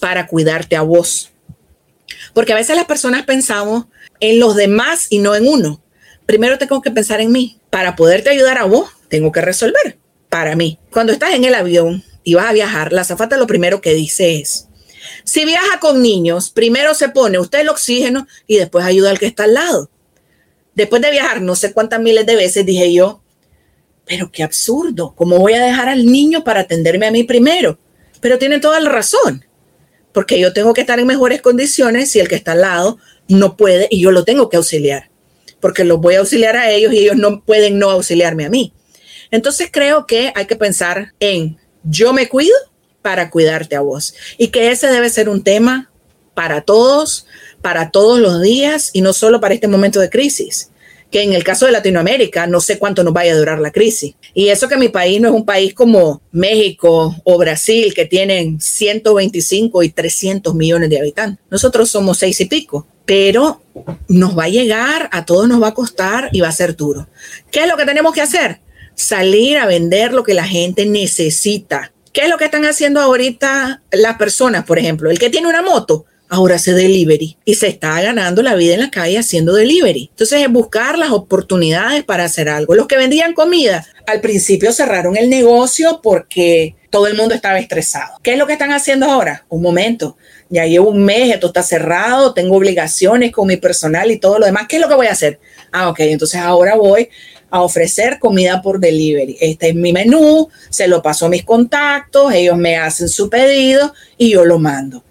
para 0.00 0.28
cuidarte 0.28 0.76
a 0.76 0.82
vos. 0.82 1.32
Porque 2.34 2.52
a 2.52 2.56
veces 2.56 2.76
las 2.76 2.86
personas 2.86 3.24
pensamos 3.24 3.86
en 4.20 4.38
los 4.38 4.54
demás 4.54 5.08
y 5.10 5.18
no 5.18 5.34
en 5.34 5.48
uno. 5.48 5.82
Primero 6.24 6.56
tengo 6.56 6.80
que 6.80 6.92
pensar 6.92 7.20
en 7.20 7.32
mí. 7.32 7.58
Para 7.70 7.96
poderte 7.96 8.30
ayudar 8.30 8.58
a 8.58 8.64
vos, 8.64 8.90
tengo 9.08 9.32
que 9.32 9.40
resolver 9.40 10.03
para 10.34 10.56
mí. 10.56 10.80
Cuando 10.90 11.12
estás 11.12 11.32
en 11.34 11.44
el 11.44 11.54
avión 11.54 12.02
y 12.24 12.34
vas 12.34 12.46
a 12.46 12.52
viajar, 12.52 12.92
la 12.92 13.04
zafata 13.04 13.36
lo 13.36 13.46
primero 13.46 13.80
que 13.80 13.94
dice 13.94 14.40
es, 14.40 14.66
si 15.22 15.44
viaja 15.44 15.78
con 15.78 16.02
niños, 16.02 16.50
primero 16.50 16.92
se 16.94 17.08
pone 17.08 17.38
usted 17.38 17.60
el 17.60 17.68
oxígeno 17.68 18.26
y 18.48 18.56
después 18.56 18.84
ayuda 18.84 19.10
al 19.10 19.20
que 19.20 19.26
está 19.26 19.44
al 19.44 19.54
lado. 19.54 19.90
Después 20.74 21.00
de 21.02 21.12
viajar 21.12 21.40
no 21.40 21.54
sé 21.54 21.72
cuántas 21.72 22.00
miles 22.00 22.26
de 22.26 22.34
veces 22.34 22.66
dije 22.66 22.92
yo, 22.92 23.22
pero 24.06 24.32
qué 24.32 24.42
absurdo, 24.42 25.14
¿cómo 25.14 25.38
voy 25.38 25.52
a 25.52 25.62
dejar 25.62 25.88
al 25.88 26.04
niño 26.04 26.42
para 26.42 26.62
atenderme 26.62 27.06
a 27.06 27.12
mí 27.12 27.22
primero? 27.22 27.78
Pero 28.20 28.36
tiene 28.36 28.58
toda 28.58 28.80
la 28.80 28.90
razón, 28.90 29.44
porque 30.10 30.40
yo 30.40 30.52
tengo 30.52 30.74
que 30.74 30.80
estar 30.80 30.98
en 30.98 31.06
mejores 31.06 31.42
condiciones 31.42 32.10
si 32.10 32.18
el 32.18 32.26
que 32.26 32.34
está 32.34 32.52
al 32.52 32.62
lado 32.62 32.98
no 33.28 33.56
puede 33.56 33.86
y 33.88 34.00
yo 34.00 34.10
lo 34.10 34.24
tengo 34.24 34.48
que 34.48 34.56
auxiliar, 34.56 35.12
porque 35.60 35.84
los 35.84 36.00
voy 36.00 36.16
a 36.16 36.18
auxiliar 36.18 36.56
a 36.56 36.72
ellos 36.72 36.92
y 36.92 36.98
ellos 36.98 37.14
no 37.14 37.44
pueden 37.44 37.78
no 37.78 37.88
auxiliarme 37.92 38.46
a 38.46 38.50
mí. 38.50 38.72
Entonces 39.34 39.68
creo 39.72 40.06
que 40.06 40.32
hay 40.36 40.46
que 40.46 40.54
pensar 40.54 41.12
en 41.18 41.58
yo 41.82 42.12
me 42.12 42.28
cuido 42.28 42.54
para 43.02 43.30
cuidarte 43.30 43.74
a 43.74 43.80
vos 43.80 44.14
y 44.38 44.48
que 44.48 44.70
ese 44.70 44.86
debe 44.86 45.10
ser 45.10 45.28
un 45.28 45.42
tema 45.42 45.90
para 46.34 46.60
todos, 46.60 47.26
para 47.60 47.90
todos 47.90 48.20
los 48.20 48.40
días 48.40 48.90
y 48.92 49.00
no 49.00 49.12
solo 49.12 49.40
para 49.40 49.54
este 49.54 49.66
momento 49.66 49.98
de 49.98 50.08
crisis 50.08 50.70
que 51.10 51.22
en 51.22 51.32
el 51.32 51.42
caso 51.42 51.66
de 51.66 51.72
Latinoamérica 51.72 52.46
no 52.46 52.60
sé 52.60 52.78
cuánto 52.78 53.02
nos 53.02 53.12
vaya 53.12 53.32
a 53.32 53.36
durar 53.36 53.60
la 53.60 53.70
crisis. 53.70 54.14
Y 54.34 54.48
eso 54.48 54.68
que 54.68 54.76
mi 54.76 54.88
país 54.88 55.20
no 55.20 55.28
es 55.28 55.34
un 55.34 55.44
país 55.44 55.72
como 55.72 56.20
México 56.32 57.14
o 57.22 57.38
Brasil, 57.38 57.94
que 57.94 58.04
tienen 58.04 58.60
125 58.60 59.84
y 59.84 59.90
300 59.90 60.56
millones 60.56 60.90
de 60.90 60.98
habitantes. 60.98 61.44
Nosotros 61.50 61.88
somos 61.88 62.18
seis 62.18 62.40
y 62.40 62.46
pico, 62.46 62.88
pero 63.04 63.62
nos 64.08 64.36
va 64.36 64.44
a 64.44 64.48
llegar, 64.48 65.08
a 65.12 65.24
todos 65.24 65.46
nos 65.48 65.62
va 65.62 65.68
a 65.68 65.74
costar 65.74 66.30
y 66.32 66.40
va 66.40 66.48
a 66.48 66.52
ser 66.52 66.74
duro. 66.74 67.06
¿Qué 67.52 67.60
es 67.60 67.68
lo 67.68 67.76
que 67.76 67.84
tenemos 67.84 68.12
que 68.12 68.20
hacer? 68.20 68.60
Salir 68.94 69.58
a 69.58 69.66
vender 69.66 70.12
lo 70.12 70.22
que 70.22 70.34
la 70.34 70.44
gente 70.44 70.86
necesita. 70.86 71.92
¿Qué 72.12 72.22
es 72.22 72.28
lo 72.28 72.38
que 72.38 72.44
están 72.44 72.64
haciendo 72.64 73.00
ahorita 73.00 73.82
las 73.90 74.16
personas, 74.16 74.64
por 74.64 74.78
ejemplo? 74.78 75.10
El 75.10 75.18
que 75.18 75.30
tiene 75.30 75.48
una 75.48 75.62
moto, 75.62 76.06
ahora 76.28 76.56
hace 76.56 76.72
delivery 76.72 77.36
y 77.44 77.54
se 77.54 77.68
está 77.68 78.00
ganando 78.00 78.42
la 78.42 78.54
vida 78.54 78.74
en 78.74 78.80
la 78.80 78.90
calle 78.90 79.18
haciendo 79.18 79.54
delivery. 79.54 80.08
Entonces 80.10 80.42
es 80.42 80.50
buscar 80.50 80.98
las 80.98 81.10
oportunidades 81.10 82.04
para 82.04 82.24
hacer 82.24 82.48
algo. 82.48 82.74
Los 82.74 82.86
que 82.86 82.96
vendían 82.96 83.34
comida 83.34 83.86
al 84.06 84.20
principio 84.20 84.72
cerraron 84.72 85.16
el 85.16 85.30
negocio 85.30 86.00
porque 86.02 86.76
todo 86.90 87.06
el 87.06 87.16
mundo 87.16 87.34
estaba 87.34 87.58
estresado. 87.58 88.18
¿Qué 88.22 88.32
es 88.32 88.38
lo 88.38 88.46
que 88.46 88.52
están 88.52 88.72
haciendo 88.72 89.06
ahora? 89.06 89.44
Un 89.48 89.62
momento, 89.62 90.16
ya 90.48 90.66
llevo 90.66 90.90
un 90.90 91.04
mes, 91.04 91.32
esto 91.32 91.48
está 91.48 91.62
cerrado, 91.62 92.34
tengo 92.34 92.56
obligaciones 92.56 93.32
con 93.32 93.48
mi 93.48 93.56
personal 93.56 94.10
y 94.10 94.18
todo 94.18 94.38
lo 94.38 94.46
demás. 94.46 94.66
¿Qué 94.68 94.76
es 94.76 94.82
lo 94.82 94.88
que 94.88 94.94
voy 94.94 95.06
a 95.06 95.12
hacer? 95.12 95.40
Ah, 95.72 95.88
ok, 95.88 96.00
entonces 96.00 96.40
ahora 96.40 96.76
voy 96.76 97.08
a 97.54 97.62
ofrecer 97.62 98.18
comida 98.18 98.60
por 98.60 98.80
delivery. 98.80 99.36
Este 99.40 99.68
es 99.68 99.76
mi 99.76 99.92
menú, 99.92 100.48
se 100.70 100.88
lo 100.88 101.00
paso 101.00 101.26
a 101.26 101.28
mis 101.28 101.44
contactos, 101.44 102.34
ellos 102.34 102.56
me 102.56 102.76
hacen 102.76 103.08
su 103.08 103.30
pedido 103.30 103.94
y 104.18 104.30
yo 104.30 104.44
lo 104.44 104.58
mando 104.58 105.04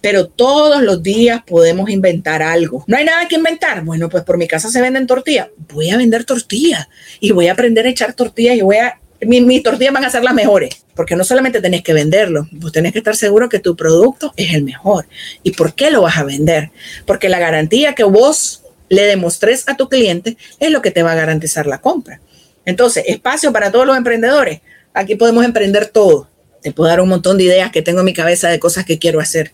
pero 0.00 0.28
todos 0.28 0.80
los 0.80 1.02
días 1.02 1.42
podemos 1.44 1.90
inventar 1.90 2.40
algo. 2.40 2.84
No 2.86 2.96
hay 2.96 3.04
nada 3.04 3.26
que 3.26 3.34
inventar. 3.34 3.82
Bueno, 3.82 4.08
pues 4.08 4.22
por 4.22 4.38
mi 4.38 4.46
casa 4.46 4.70
se 4.70 4.80
venden 4.80 5.08
tortillas. 5.08 5.48
Voy 5.74 5.90
a 5.90 5.96
vender 5.96 6.24
tortillas 6.24 6.88
y 7.18 7.32
voy 7.32 7.48
a 7.48 7.52
aprender 7.52 7.84
a 7.84 7.88
echar 7.88 8.14
tortillas 8.14 8.56
y 8.56 8.60
voy 8.60 8.76
a... 8.76 9.00
Mis, 9.22 9.64
tortillas 9.64 9.92
van 9.92 10.04
a 10.04 10.10
ser 10.10 10.22
las 10.22 10.34
mejores, 10.34 10.84
porque 10.94 11.16
no 11.16 11.24
solamente 11.24 11.60
tenés 11.60 11.82
que 11.82 11.92
venderlo, 11.92 12.46
vos 12.52 12.70
tenés 12.70 12.92
que 12.92 12.98
estar 12.98 13.16
seguro 13.16 13.48
que 13.48 13.58
tu 13.58 13.74
producto 13.74 14.32
es 14.36 14.54
el 14.54 14.62
mejor. 14.62 15.08
¿Y 15.42 15.50
por 15.50 15.74
qué 15.74 15.90
lo 15.90 16.02
vas 16.02 16.18
a 16.18 16.22
vender? 16.22 16.70
Porque 17.04 17.28
la 17.28 17.40
garantía 17.40 17.96
que 17.96 18.04
vos 18.04 18.62
le 18.88 19.02
demostres 19.02 19.68
a 19.68 19.76
tu 19.76 19.88
cliente 19.88 20.36
es 20.60 20.70
lo 20.70 20.82
que 20.82 20.90
te 20.90 21.02
va 21.02 21.12
a 21.12 21.16
garantizar 21.16 21.66
la 21.66 21.80
compra. 21.80 22.20
Entonces, 22.64 23.04
espacio 23.06 23.52
para 23.52 23.72
todos 23.72 23.86
los 23.86 23.96
emprendedores. 23.96 24.60
Aquí 24.92 25.14
podemos 25.14 25.44
emprender 25.44 25.86
todo. 25.86 26.28
Te 26.62 26.72
puedo 26.72 26.90
dar 26.90 27.00
un 27.00 27.08
montón 27.08 27.38
de 27.38 27.44
ideas 27.44 27.70
que 27.70 27.82
tengo 27.82 28.00
en 28.00 28.06
mi 28.06 28.14
cabeza 28.14 28.48
de 28.48 28.58
cosas 28.58 28.84
que 28.84 28.98
quiero 28.98 29.20
hacer. 29.20 29.52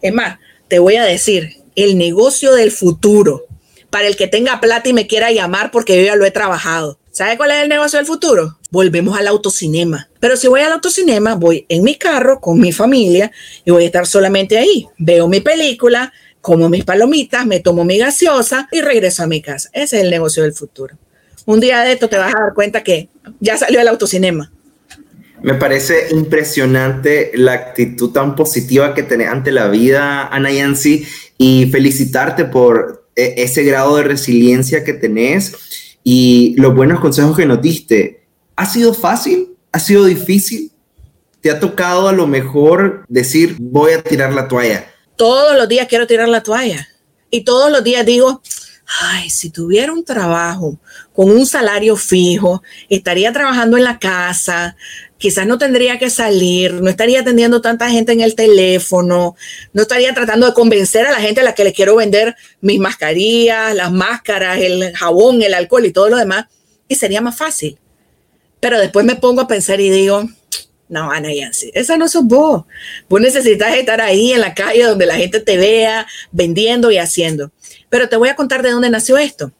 Es 0.00 0.12
más, 0.12 0.38
te 0.68 0.78
voy 0.78 0.96
a 0.96 1.04
decir, 1.04 1.56
el 1.74 1.98
negocio 1.98 2.54
del 2.54 2.70
futuro, 2.70 3.46
para 3.90 4.06
el 4.06 4.16
que 4.16 4.28
tenga 4.28 4.60
plata 4.60 4.88
y 4.88 4.92
me 4.92 5.06
quiera 5.06 5.30
llamar 5.32 5.70
porque 5.70 5.96
yo 5.96 6.06
ya 6.06 6.16
lo 6.16 6.24
he 6.24 6.30
trabajado. 6.30 6.98
¿Sabe 7.10 7.36
cuál 7.36 7.50
es 7.50 7.62
el 7.62 7.68
negocio 7.68 7.98
del 7.98 8.06
futuro? 8.06 8.58
Volvemos 8.70 9.18
al 9.18 9.26
autocinema. 9.26 10.08
Pero 10.20 10.36
si 10.36 10.46
voy 10.46 10.60
al 10.60 10.72
autocinema, 10.72 11.34
voy 11.34 11.66
en 11.68 11.82
mi 11.82 11.96
carro 11.96 12.40
con 12.40 12.60
mi 12.60 12.70
familia 12.70 13.32
y 13.64 13.70
voy 13.70 13.82
a 13.82 13.86
estar 13.86 14.06
solamente 14.06 14.56
ahí. 14.56 14.86
Veo 14.98 15.26
mi 15.26 15.40
película, 15.40 16.12
como 16.40 16.68
mis 16.68 16.84
palomitas, 16.84 17.46
me 17.46 17.60
tomo 17.60 17.84
mi 17.84 17.98
gaseosa 17.98 18.68
y 18.72 18.80
regreso 18.80 19.22
a 19.22 19.26
mi 19.26 19.42
casa. 19.42 19.68
Ese 19.72 19.98
es 19.98 20.04
el 20.04 20.10
negocio 20.10 20.42
del 20.42 20.52
futuro. 20.52 20.96
Un 21.46 21.60
día 21.60 21.80
de 21.80 21.92
esto 21.92 22.08
te 22.08 22.18
vas 22.18 22.34
a 22.34 22.40
dar 22.40 22.54
cuenta 22.54 22.82
que 22.82 23.08
ya 23.40 23.56
salió 23.56 23.80
el 23.80 23.88
autocinema. 23.88 24.52
Me 25.42 25.54
parece 25.54 26.08
impresionante 26.10 27.30
la 27.34 27.52
actitud 27.52 28.10
tan 28.10 28.34
positiva 28.34 28.92
que 28.92 29.04
tenés 29.04 29.28
ante 29.28 29.52
la 29.52 29.68
vida, 29.68 30.26
Ana 30.26 30.50
Yancy, 30.50 31.06
y 31.36 31.66
felicitarte 31.70 32.44
por 32.44 33.08
e, 33.14 33.34
ese 33.38 33.62
grado 33.62 33.96
de 33.96 34.02
resiliencia 34.02 34.82
que 34.82 34.94
tenés 34.94 35.54
y 36.02 36.54
los 36.58 36.74
buenos 36.74 37.00
consejos 37.00 37.36
que 37.36 37.46
nos 37.46 37.62
diste. 37.62 38.26
¿Ha 38.56 38.66
sido 38.66 38.92
fácil? 38.94 39.56
¿Ha 39.70 39.78
sido 39.78 40.04
difícil? 40.04 40.72
¿Te 41.40 41.50
ha 41.50 41.60
tocado 41.60 42.08
a 42.08 42.12
lo 42.12 42.26
mejor 42.26 43.04
decir 43.08 43.56
voy 43.60 43.92
a 43.92 44.02
tirar 44.02 44.32
la 44.32 44.48
toalla? 44.48 44.86
Todos 45.18 45.56
los 45.56 45.68
días 45.68 45.88
quiero 45.88 46.06
tirar 46.06 46.28
la 46.28 46.44
toalla 46.44 46.88
y 47.28 47.42
todos 47.42 47.72
los 47.72 47.82
días 47.82 48.06
digo, 48.06 48.40
ay, 49.00 49.28
si 49.30 49.50
tuviera 49.50 49.92
un 49.92 50.04
trabajo 50.04 50.78
con 51.12 51.28
un 51.28 51.44
salario 51.44 51.96
fijo, 51.96 52.62
estaría 52.88 53.32
trabajando 53.32 53.76
en 53.76 53.82
la 53.82 53.98
casa, 53.98 54.76
quizás 55.18 55.44
no 55.44 55.58
tendría 55.58 55.98
que 55.98 56.08
salir, 56.08 56.74
no 56.74 56.88
estaría 56.88 57.22
atendiendo 57.22 57.60
tanta 57.60 57.90
gente 57.90 58.12
en 58.12 58.20
el 58.20 58.36
teléfono, 58.36 59.34
no 59.72 59.82
estaría 59.82 60.14
tratando 60.14 60.46
de 60.46 60.54
convencer 60.54 61.04
a 61.08 61.10
la 61.10 61.18
gente 61.18 61.40
a 61.40 61.44
la 61.44 61.56
que 61.56 61.64
le 61.64 61.72
quiero 61.72 61.96
vender 61.96 62.36
mis 62.60 62.78
mascarillas, 62.78 63.74
las 63.74 63.90
máscaras, 63.90 64.60
el 64.60 64.94
jabón, 64.94 65.42
el 65.42 65.54
alcohol 65.54 65.84
y 65.84 65.92
todo 65.92 66.10
lo 66.10 66.16
demás, 66.16 66.46
y 66.86 66.94
sería 66.94 67.20
más 67.20 67.36
fácil. 67.36 67.76
Pero 68.60 68.78
después 68.78 69.04
me 69.04 69.16
pongo 69.16 69.40
a 69.40 69.48
pensar 69.48 69.80
y 69.80 69.90
digo, 69.90 70.28
no, 70.88 71.10
Ana 71.10 71.32
Yancy, 71.32 71.70
esa 71.74 71.96
no 71.96 72.08
sos 72.08 72.24
vos. 72.24 72.64
Vos 73.08 73.20
necesitas 73.20 73.74
estar 73.76 74.00
ahí 74.00 74.32
en 74.32 74.40
la 74.40 74.54
calle 74.54 74.84
donde 74.84 75.06
la 75.06 75.16
gente 75.16 75.40
te 75.40 75.56
vea 75.56 76.06
vendiendo 76.32 76.90
y 76.90 76.98
haciendo. 76.98 77.52
Pero 77.90 78.08
te 78.08 78.16
voy 78.16 78.30
a 78.30 78.36
contar 78.36 78.62
de 78.62 78.70
dónde 78.70 78.90
nació 78.90 79.18
esto. 79.18 79.52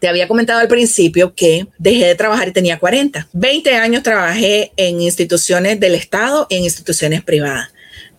Te 0.00 0.08
había 0.08 0.28
comentado 0.28 0.60
al 0.60 0.68
principio 0.68 1.34
que 1.34 1.66
dejé 1.76 2.06
de 2.06 2.14
trabajar 2.14 2.48
y 2.48 2.52
tenía 2.52 2.78
40. 2.78 3.28
20 3.32 3.74
años 3.74 4.02
trabajé 4.02 4.72
en 4.76 5.02
instituciones 5.02 5.80
del 5.80 5.94
Estado 5.94 6.46
y 6.48 6.56
en 6.56 6.64
instituciones 6.64 7.22
privadas. 7.22 7.68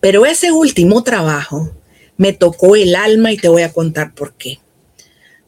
Pero 0.00 0.26
ese 0.26 0.52
último 0.52 1.02
trabajo 1.02 1.74
me 2.16 2.32
tocó 2.32 2.76
el 2.76 2.94
alma 2.94 3.32
y 3.32 3.38
te 3.38 3.48
voy 3.48 3.62
a 3.62 3.72
contar 3.72 4.14
por 4.14 4.34
qué. 4.34 4.58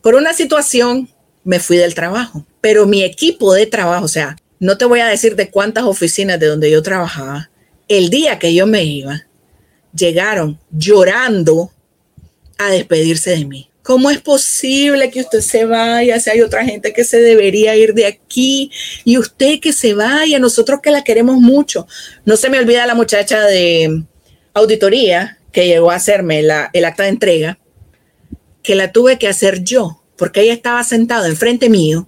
Por 0.01 0.15
una 0.15 0.33
situación 0.33 1.09
me 1.45 1.61
fui 1.61 1.77
del 1.77 1.95
trabajo, 1.95 2.47
pero 2.61 2.87
mi 2.87 3.03
equipo 3.03 3.53
de 3.53 3.67
trabajo, 3.67 4.07
o 4.07 4.09
sea, 4.09 4.37
no 4.63 4.79
te 4.79 4.85
voy 4.85 5.01
a 5.01 5.09
decir 5.09 5.35
de 5.35 5.51
cuántas 5.51 5.83
oficinas 5.83 6.39
de 6.39 6.47
donde 6.47 6.71
yo 6.71 6.85
trabajaba, 6.85 7.51
el 7.89 8.11
día 8.11 8.39
que 8.39 8.55
yo 8.55 8.65
me 8.65 8.85
iba, 8.85 9.27
llegaron 9.93 10.57
llorando 10.71 11.73
a 12.59 12.71
despedirse 12.71 13.31
de 13.31 13.45
mí. 13.45 13.71
¿Cómo 13.83 14.09
es 14.09 14.21
posible 14.21 15.11
que 15.11 15.23
usted 15.23 15.41
se 15.41 15.65
vaya 15.65 16.21
si 16.21 16.31
hay 16.31 16.43
otra 16.43 16.65
gente 16.65 16.93
que 16.93 17.03
se 17.03 17.21
debería 17.21 17.75
ir 17.75 17.93
de 17.93 18.07
aquí 18.07 18.71
y 19.05 19.19
usted 19.19 19.59
que 19.59 19.73
se 19.73 19.95
vaya, 19.95 20.39
nosotros 20.39 20.79
que 20.81 20.93
la 20.93 21.03
queremos 21.03 21.39
mucho? 21.39 21.89
No 22.25 22.37
se 22.37 22.49
me 22.49 22.61
olvida 22.61 22.87
la 22.87 22.95
muchacha 22.95 23.41
de 23.41 24.05
auditoría 24.55 25.41
que 25.51 25.67
llegó 25.67 25.91
a 25.91 25.97
hacerme 25.97 26.39
el 26.39 26.85
acta 26.85 27.03
de 27.03 27.09
entrega, 27.09 27.59
que 28.63 28.77
la 28.77 28.93
tuve 28.93 29.19
que 29.19 29.27
hacer 29.27 29.65
yo, 29.65 30.05
porque 30.17 30.43
ella 30.43 30.53
estaba 30.53 30.85
sentada 30.85 31.27
enfrente 31.27 31.69
mío 31.69 32.07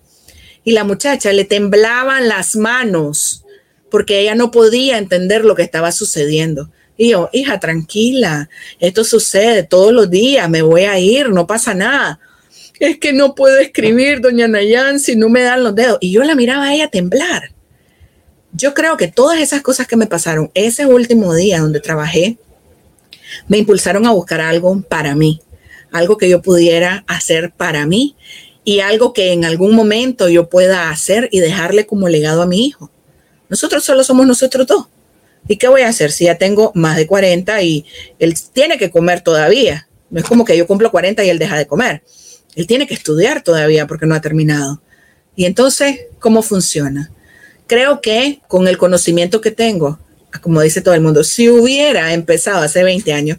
y 0.64 0.72
la 0.72 0.84
muchacha 0.84 1.32
le 1.32 1.44
temblaban 1.44 2.28
las 2.28 2.56
manos 2.56 3.44
porque 3.90 4.20
ella 4.20 4.34
no 4.34 4.50
podía 4.50 4.98
entender 4.98 5.44
lo 5.44 5.54
que 5.54 5.62
estaba 5.62 5.92
sucediendo. 5.92 6.70
Y 6.96 7.10
yo, 7.10 7.30
hija, 7.32 7.60
tranquila, 7.60 8.48
esto 8.80 9.04
sucede 9.04 9.62
todos 9.62 9.92
los 9.92 10.10
días, 10.10 10.48
me 10.48 10.62
voy 10.62 10.82
a 10.82 10.98
ir, 10.98 11.28
no 11.30 11.46
pasa 11.46 11.74
nada. 11.74 12.18
Es 12.80 12.98
que 12.98 13.12
no 13.12 13.34
puedo 13.34 13.58
escribir, 13.58 14.20
doña 14.20 14.48
Nayan, 14.48 14.98
si 14.98 15.14
no 15.16 15.28
me 15.28 15.42
dan 15.42 15.62
los 15.62 15.74
dedos. 15.74 15.98
Y 16.00 16.12
yo 16.12 16.24
la 16.24 16.34
miraba 16.34 16.64
a 16.64 16.74
ella 16.74 16.88
temblar. 16.88 17.52
Yo 18.52 18.74
creo 18.74 18.96
que 18.96 19.08
todas 19.08 19.40
esas 19.40 19.62
cosas 19.62 19.86
que 19.86 19.96
me 19.96 20.06
pasaron 20.06 20.50
ese 20.54 20.86
último 20.86 21.34
día 21.34 21.60
donde 21.60 21.80
trabajé, 21.80 22.38
me 23.48 23.58
impulsaron 23.58 24.06
a 24.06 24.12
buscar 24.12 24.40
algo 24.40 24.80
para 24.82 25.14
mí, 25.16 25.40
algo 25.92 26.16
que 26.16 26.28
yo 26.28 26.42
pudiera 26.42 27.04
hacer 27.06 27.52
para 27.52 27.86
mí 27.86 28.16
y 28.64 28.80
algo 28.80 29.12
que 29.12 29.32
en 29.32 29.44
algún 29.44 29.74
momento 29.74 30.28
yo 30.28 30.48
pueda 30.48 30.90
hacer 30.90 31.28
y 31.30 31.40
dejarle 31.40 31.86
como 31.86 32.08
legado 32.08 32.42
a 32.42 32.46
mi 32.46 32.66
hijo. 32.66 32.90
Nosotros 33.48 33.84
solo 33.84 34.02
somos 34.02 34.26
nosotros 34.26 34.66
dos. 34.66 34.86
¿Y 35.46 35.56
qué 35.58 35.68
voy 35.68 35.82
a 35.82 35.88
hacer 35.88 36.10
si 36.10 36.24
ya 36.24 36.36
tengo 36.36 36.72
más 36.74 36.96
de 36.96 37.06
40 37.06 37.62
y 37.62 37.84
él 38.18 38.34
tiene 38.52 38.78
que 38.78 38.90
comer 38.90 39.20
todavía? 39.20 39.86
No 40.08 40.20
es 40.20 40.26
como 40.26 40.44
que 40.44 40.56
yo 40.56 40.66
cumplo 40.66 40.90
40 40.90 41.22
y 41.24 41.28
él 41.28 41.38
deja 41.38 41.58
de 41.58 41.66
comer. 41.66 42.02
Él 42.56 42.66
tiene 42.66 42.86
que 42.86 42.94
estudiar 42.94 43.42
todavía 43.42 43.86
porque 43.86 44.06
no 44.06 44.14
ha 44.14 44.20
terminado. 44.22 44.80
Y 45.36 45.44
entonces, 45.44 46.06
¿cómo 46.18 46.42
funciona? 46.42 47.10
Creo 47.66 48.00
que 48.00 48.40
con 48.48 48.68
el 48.68 48.78
conocimiento 48.78 49.40
que 49.42 49.50
tengo, 49.50 49.98
como 50.40 50.62
dice 50.62 50.80
todo 50.80 50.94
el 50.94 51.00
mundo, 51.00 51.24
si 51.24 51.50
hubiera 51.50 52.14
empezado 52.14 52.62
hace 52.62 52.82
20 52.82 53.12
años, 53.12 53.38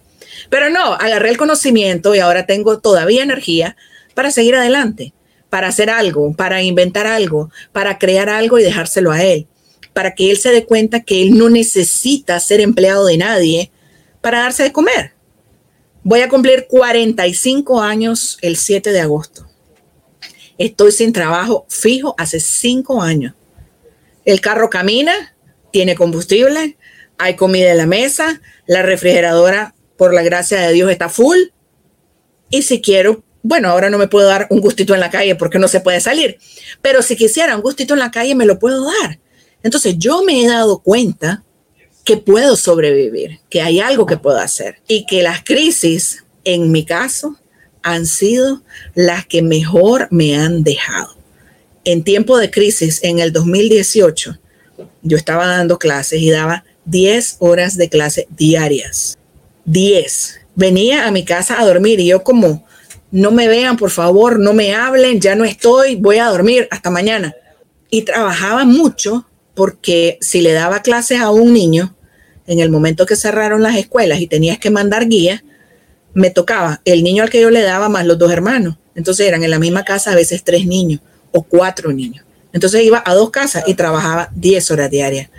pero 0.50 0.70
no, 0.70 0.94
agarré 0.94 1.30
el 1.30 1.38
conocimiento 1.38 2.14
y 2.14 2.20
ahora 2.20 2.46
tengo 2.46 2.80
todavía 2.80 3.24
energía 3.24 3.76
para 4.16 4.32
seguir 4.32 4.56
adelante, 4.56 5.14
para 5.52 5.68
hacer 5.68 5.92
algo, 5.92 6.34
para 6.34 6.64
inventar 6.64 7.06
algo, 7.06 7.52
para 7.72 8.00
crear 8.00 8.30
algo 8.30 8.58
y 8.58 8.64
dejárselo 8.64 9.12
a 9.12 9.24
él 9.24 9.48
para 9.96 10.14
que 10.14 10.30
él 10.30 10.38
se 10.38 10.52
dé 10.52 10.66
cuenta 10.66 11.04
que 11.04 11.22
él 11.22 11.38
no 11.38 11.50
necesita 11.50 12.38
ser 12.42 12.60
empleado 12.60 13.06
de 13.06 13.18
nadie 13.18 13.72
para 14.20 14.42
darse 14.42 14.64
de 14.64 14.74
comer. 14.74 15.14
Voy 16.04 16.20
a 16.20 16.28
cumplir 16.28 16.68
45 16.68 17.82
años 17.82 18.38
el 18.42 18.58
7 18.58 18.92
de 18.92 19.00
agosto. 19.00 19.48
Estoy 20.58 20.92
sin 20.92 21.14
trabajo 21.14 21.66
fijo 21.70 22.14
hace 22.18 22.42
5 22.42 23.02
años. 23.02 23.36
El 24.26 24.42
carro 24.42 24.70
camina, 24.70 25.34
tiene 25.72 25.96
combustible, 25.96 26.78
hay 27.18 27.38
comida 27.38 27.72
en 27.72 27.78
la 27.78 27.86
mesa, 27.86 28.42
la 28.68 28.82
refrigeradora, 28.82 29.76
por 29.96 30.14
la 30.14 30.24
gracia 30.24 30.60
de 30.60 30.74
Dios, 30.74 30.92
está 30.92 31.08
full. 31.08 31.38
Y 32.50 32.64
si 32.64 32.82
quiero, 32.82 33.24
bueno, 33.48 33.70
ahora 33.70 33.92
no 33.92 34.00
me 34.00 34.08
puedo 34.08 34.28
dar 34.28 34.48
un 34.50 34.60
gustito 34.60 34.96
en 34.96 35.00
la 35.00 35.12
calle 35.12 35.36
porque 35.36 35.60
no 35.60 35.68
se 35.68 35.80
puede 35.80 36.02
salir, 36.02 36.40
pero 36.82 37.04
si 37.04 37.16
quisiera 37.16 37.56
un 37.56 37.62
gustito 37.62 37.94
en 37.94 38.00
la 38.00 38.10
calle, 38.10 38.34
me 38.34 38.48
lo 38.48 38.58
puedo 38.58 38.84
dar. 38.84 39.20
Entonces 39.62 40.00
yo 40.00 40.24
me 40.24 40.42
he 40.42 40.48
dado 40.48 40.80
cuenta 40.80 41.44
que 42.04 42.18
puedo 42.18 42.56
sobrevivir, 42.56 43.42
que 43.48 43.62
hay 43.62 43.80
algo 43.80 44.08
que 44.08 44.18
puedo 44.18 44.40
hacer 44.40 44.78
y 44.88 45.06
que 45.06 45.22
las 45.22 45.44
crisis, 45.44 46.26
en 46.44 46.72
mi 46.72 46.86
caso, 46.86 47.38
han 47.84 48.08
sido 48.08 48.64
las 48.96 49.28
que 49.28 49.44
mejor 49.44 50.08
me 50.10 50.36
han 50.36 50.64
dejado. 50.64 51.16
En 51.84 52.04
tiempo 52.04 52.40
de 52.40 52.50
crisis, 52.50 53.00
en 53.04 53.20
el 53.20 53.32
2018, 53.32 54.40
yo 55.04 55.18
estaba 55.18 55.46
dando 55.46 55.78
clases 55.78 56.20
y 56.20 56.32
daba 56.32 56.66
10 56.86 57.38
horas 57.42 57.78
de 57.78 57.90
clase 57.90 58.28
diarias. 58.36 59.20
10. 59.66 60.40
Venía 60.56 61.06
a 61.06 61.12
mi 61.12 61.24
casa 61.24 61.62
a 61.62 61.66
dormir 61.66 62.00
y 62.00 62.08
yo 62.08 62.24
como, 62.24 62.66
no 63.12 63.32
me 63.32 63.48
vean, 63.48 63.78
por 63.78 63.92
favor, 63.92 64.40
no 64.40 64.54
me 64.54 64.74
hablen, 64.74 65.20
ya 65.22 65.36
no 65.36 65.46
estoy, 65.46 65.96
voy 65.96 66.18
a 66.18 66.28
dormir, 66.28 66.68
hasta 66.72 66.90
mañana. 66.90 67.34
Y 67.90 68.02
trabajaba 68.02 68.66
mucho 68.66 69.28
porque 69.54 70.18
si 70.22 70.42
le 70.42 70.54
daba 70.54 70.82
clases 70.82 71.22
a 71.22 71.32
un 71.32 71.54
niño, 71.54 71.96
en 72.48 72.60
el 72.60 72.70
momento 72.70 73.06
que 73.06 73.16
cerraron 73.16 73.64
las 73.64 73.76
escuelas 73.76 74.20
y 74.20 74.28
tenías 74.28 74.60
que 74.60 74.70
mandar 74.70 75.08
guías, 75.08 75.44
me 76.14 76.30
tocaba 76.30 76.82
el 76.86 77.04
niño 77.04 77.24
al 77.24 77.30
que 77.30 77.42
yo 77.42 77.50
le 77.50 77.62
daba 77.62 77.90
más 77.90 78.06
los 78.06 78.18
dos 78.18 78.32
hermanos. 78.32 78.78
Entonces 78.96 79.28
eran 79.28 79.44
en 79.44 79.52
la 79.52 79.60
misma 79.60 79.84
casa 79.84 80.12
a 80.12 80.16
veces 80.16 80.44
tres 80.44 80.66
niños 80.66 81.02
o 81.32 81.44
cuatro 81.44 81.92
niños. 81.92 82.26
Entonces 82.54 82.84
iba 82.84 83.04
a 83.06 83.14
dos 83.14 83.32
casas 83.32 83.66
y 83.68 83.74
trabajaba 83.74 84.30
10 84.34 84.72
horas 84.72 84.90
diarias. 84.90 85.30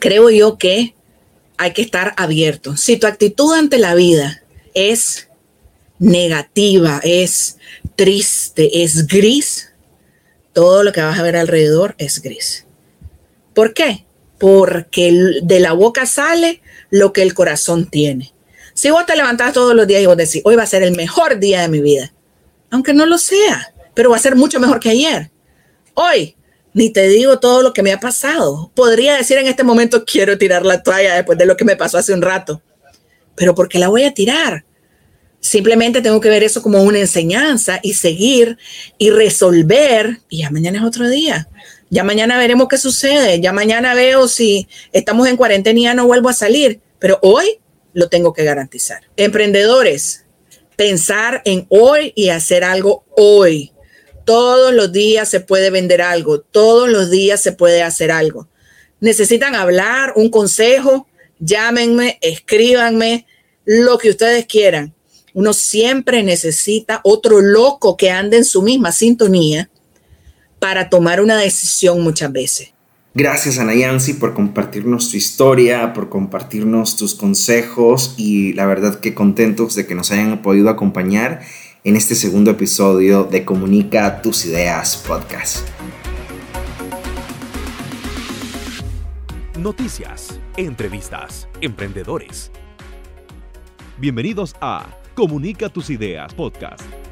Creo 0.00 0.30
yo 0.30 0.58
que 0.58 0.96
hay 1.56 1.72
que 1.72 1.82
estar 1.82 2.12
abierto. 2.16 2.76
Si 2.76 2.96
tu 2.96 3.06
actitud 3.06 3.54
ante 3.54 3.78
la 3.78 3.94
vida 3.94 4.42
es 4.74 5.28
negativa, 6.02 7.00
es 7.04 7.58
triste, 7.94 8.82
es 8.82 9.06
gris, 9.06 9.72
todo 10.52 10.82
lo 10.82 10.92
que 10.92 11.00
vas 11.00 11.18
a 11.18 11.22
ver 11.22 11.36
alrededor 11.36 11.94
es 11.96 12.20
gris. 12.20 12.66
¿Por 13.54 13.72
qué? 13.72 14.04
Porque 14.38 15.40
de 15.42 15.60
la 15.60 15.72
boca 15.72 16.04
sale 16.06 16.60
lo 16.90 17.12
que 17.12 17.22
el 17.22 17.34
corazón 17.34 17.88
tiene. 17.88 18.34
Si 18.74 18.90
vos 18.90 19.06
te 19.06 19.14
levantás 19.14 19.52
todos 19.52 19.76
los 19.76 19.86
días 19.86 20.02
y 20.02 20.06
vos 20.06 20.16
decís, 20.16 20.42
hoy 20.44 20.56
va 20.56 20.64
a 20.64 20.66
ser 20.66 20.82
el 20.82 20.96
mejor 20.96 21.38
día 21.38 21.62
de 21.62 21.68
mi 21.68 21.80
vida, 21.80 22.12
aunque 22.70 22.94
no 22.94 23.06
lo 23.06 23.16
sea, 23.16 23.72
pero 23.94 24.10
va 24.10 24.16
a 24.16 24.20
ser 24.20 24.34
mucho 24.34 24.58
mejor 24.58 24.80
que 24.80 24.90
ayer. 24.90 25.30
Hoy 25.94 26.34
Ni 26.74 26.90
te 26.90 27.06
digo 27.06 27.38
todo 27.38 27.62
lo 27.62 27.74
que 27.74 27.82
me 27.82 27.92
ha 27.92 28.00
pasado. 28.00 28.72
Podría 28.74 29.14
decir 29.14 29.36
en 29.36 29.46
este 29.46 29.62
momento 29.62 30.04
quiero 30.06 30.38
tirar 30.38 30.64
la 30.64 30.82
toalla 30.82 31.14
después 31.14 31.38
de 31.38 31.44
lo 31.44 31.54
que 31.54 31.66
me 31.66 31.76
pasó 31.76 31.98
hace 31.98 32.14
un 32.14 32.22
rato. 32.22 32.62
Pero 33.36 33.54
¿por 33.54 33.68
qué 33.68 33.78
la 33.78 33.88
voy 33.88 34.04
a 34.04 34.14
tirar? 34.14 34.64
Simplemente 35.42 36.02
tengo 36.02 36.20
que 36.20 36.28
ver 36.28 36.44
eso 36.44 36.62
como 36.62 36.80
una 36.84 37.00
enseñanza 37.00 37.80
y 37.82 37.94
seguir 37.94 38.58
y 38.96 39.10
resolver. 39.10 40.20
Y 40.28 40.38
ya 40.38 40.50
mañana 40.50 40.78
es 40.78 40.84
otro 40.84 41.08
día. 41.08 41.48
Ya 41.90 42.04
mañana 42.04 42.38
veremos 42.38 42.68
qué 42.68 42.78
sucede. 42.78 43.40
Ya 43.40 43.52
mañana 43.52 43.92
veo 43.94 44.28
si 44.28 44.68
estamos 44.92 45.26
en 45.26 45.36
cuarentena 45.36 45.80
y 45.80 45.82
ya 45.82 45.94
no 45.94 46.06
vuelvo 46.06 46.28
a 46.28 46.32
salir. 46.32 46.80
Pero 47.00 47.18
hoy 47.22 47.58
lo 47.92 48.08
tengo 48.08 48.32
que 48.32 48.44
garantizar. 48.44 49.02
Emprendedores, 49.16 50.26
pensar 50.76 51.42
en 51.44 51.66
hoy 51.70 52.12
y 52.14 52.28
hacer 52.28 52.62
algo 52.62 53.04
hoy. 53.16 53.72
Todos 54.24 54.72
los 54.72 54.92
días 54.92 55.28
se 55.28 55.40
puede 55.40 55.70
vender 55.70 56.02
algo. 56.02 56.40
Todos 56.40 56.88
los 56.88 57.10
días 57.10 57.42
se 57.42 57.50
puede 57.50 57.82
hacer 57.82 58.12
algo. 58.12 58.48
Necesitan 59.00 59.56
hablar, 59.56 60.12
un 60.14 60.30
consejo, 60.30 61.08
llámenme, 61.40 62.20
escríbanme, 62.20 63.26
lo 63.64 63.98
que 63.98 64.10
ustedes 64.10 64.46
quieran 64.46 64.94
uno 65.34 65.52
siempre 65.52 66.22
necesita 66.22 67.00
otro 67.04 67.40
loco 67.40 67.96
que 67.96 68.10
ande 68.10 68.36
en 68.36 68.44
su 68.44 68.62
misma 68.62 68.92
sintonía 68.92 69.70
para 70.58 70.88
tomar 70.88 71.20
una 71.20 71.36
decisión 71.36 72.02
muchas 72.02 72.32
veces. 72.32 72.72
Gracias 73.14 73.58
Ana 73.58 73.74
Yancy 73.74 74.14
por 74.14 74.32
compartirnos 74.32 75.10
tu 75.10 75.18
historia, 75.18 75.92
por 75.92 76.08
compartirnos 76.08 76.96
tus 76.96 77.14
consejos 77.14 78.14
y 78.16 78.54
la 78.54 78.64
verdad 78.64 79.00
que 79.00 79.14
contentos 79.14 79.74
de 79.74 79.86
que 79.86 79.94
nos 79.94 80.10
hayan 80.12 80.40
podido 80.40 80.70
acompañar 80.70 81.42
en 81.84 81.96
este 81.96 82.14
segundo 82.14 82.52
episodio 82.52 83.24
de 83.24 83.44
Comunica 83.44 84.22
tus 84.22 84.46
ideas 84.46 84.96
podcast. 85.06 85.68
Noticias, 89.58 90.40
entrevistas, 90.56 91.48
emprendedores. 91.60 92.50
Bienvenidos 93.98 94.56
a 94.60 95.01
Comunica 95.14 95.68
tus 95.68 95.90
ideas, 95.90 96.32
podcast. 96.32 97.11